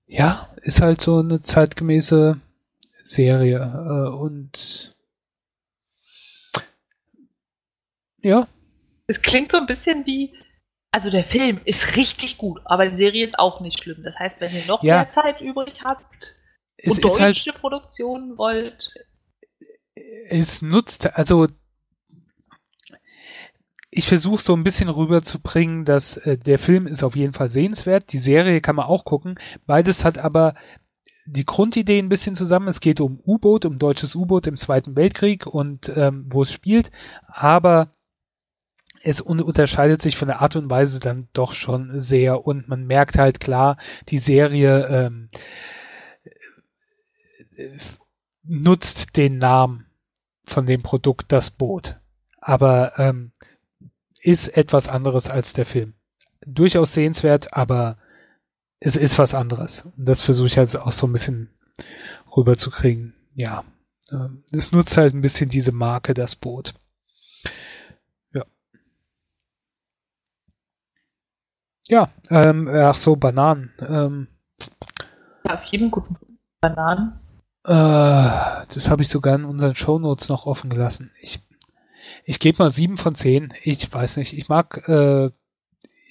[0.07, 2.41] ja, ist halt so eine zeitgemäße
[3.03, 4.95] Serie äh, und
[8.21, 8.49] ja.
[9.07, 10.35] Es klingt so ein bisschen wie,
[10.95, 14.05] also der Film ist richtig gut, aber die Serie ist auch nicht schlimm.
[14.05, 14.99] Das heißt, wenn ihr noch ja.
[14.99, 16.36] mehr Zeit übrig habt
[16.76, 18.95] es und halt deutsche halt, Produktionen wollt.
[20.28, 21.49] Es nutzt, also
[23.90, 28.12] ich versuche so ein bisschen rüberzubringen, dass äh, der Film ist auf jeden Fall sehenswert,
[28.12, 29.34] die Serie kann man auch gucken.
[29.66, 30.55] Beides hat aber
[31.26, 32.68] die Grundidee ein bisschen zusammen.
[32.68, 36.92] Es geht um U-Boot, um deutsches U-Boot im Zweiten Weltkrieg und ähm, wo es spielt,
[37.26, 37.90] aber
[39.05, 42.87] es un unterscheidet sich von der Art und Weise dann doch schon sehr und man
[42.87, 43.77] merkt halt klar,
[44.09, 45.29] die Serie ähm,
[47.57, 47.69] äh,
[48.43, 49.87] nutzt den Namen
[50.47, 51.97] von dem Produkt das Boot.
[52.41, 53.33] Aber ähm,
[54.21, 55.95] ist etwas anderes als der Film.
[56.47, 57.99] Durchaus sehenswert, aber
[58.81, 59.89] es ist was anderes.
[59.97, 61.51] Und das versuche ich halt auch so ein bisschen
[62.37, 63.15] rüberzukriegen.
[63.35, 63.65] Ja.
[64.11, 66.75] Ähm, es nutzt halt ein bisschen diese Marke, das Boot.
[71.89, 73.72] Ja, ähm, ach so, Bananen.
[73.80, 74.28] Ähm,
[75.47, 76.16] ja, auf jeden guten
[76.61, 77.20] Bananen.
[77.64, 81.11] Äh, das habe ich sogar in unseren Shownotes noch offen gelassen.
[81.20, 81.41] Ich
[82.26, 83.53] ich gebe mal sieben von zehn.
[83.62, 84.37] Ich weiß nicht.
[84.37, 85.30] Ich mag äh,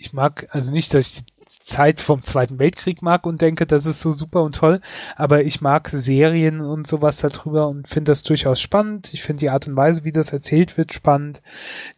[0.03, 3.85] ich mag, also nicht, dass ich die Zeit vom Zweiten Weltkrieg mag und denke, das
[3.85, 4.81] ist so super und toll,
[5.15, 9.13] aber ich mag Serien und sowas darüber und finde das durchaus spannend.
[9.13, 11.41] Ich finde die Art und Weise, wie das erzählt wird, spannend.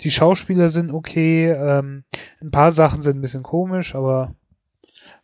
[0.01, 2.03] Die Schauspieler sind okay, ähm,
[2.41, 4.35] ein paar Sachen sind ein bisschen komisch, aber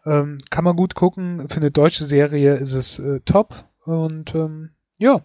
[0.05, 1.47] ähm, kann man gut gucken.
[1.49, 5.21] Für eine deutsche Serie ist es äh, top und ähm, ja.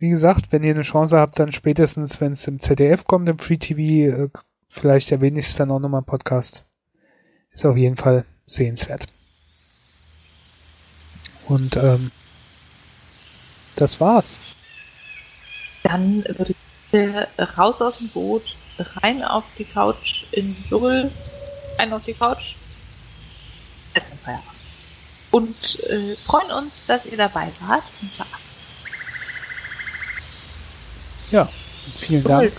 [0.00, 3.38] Wie gesagt, wenn ihr eine Chance habt, dann spätestens, wenn es im ZDF kommt, im
[3.38, 4.28] Free TV, äh,
[4.68, 6.67] vielleicht erwähne ich es dann auch nochmal im Podcast.
[7.58, 9.08] Ist auf jeden Fall sehenswert.
[11.48, 12.12] Und ähm,
[13.74, 14.38] das war's.
[15.82, 16.54] Dann würde
[16.92, 18.54] ich raus aus dem Boot,
[19.02, 21.10] rein auf die Couch in die Dschungel,
[21.80, 22.54] rein auf die Couch,
[23.92, 24.46] Essen Feierabend.
[25.32, 27.82] Und äh, freuen uns, dass ihr dabei wart.
[31.32, 31.48] Ja,
[31.96, 32.52] vielen Dank.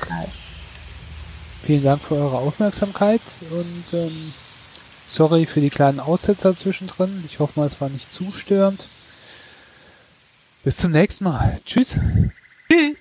[1.63, 4.33] Vielen Dank für eure Aufmerksamkeit und ähm,
[5.09, 7.23] sorry für die kleinen Aussetzer zwischendrin.
[7.25, 8.85] Ich hoffe mal, es war nicht zu störend.
[10.63, 11.59] Bis zum nächsten Mal.
[11.65, 11.97] Tschüss.
[12.71, 12.95] Tschüss.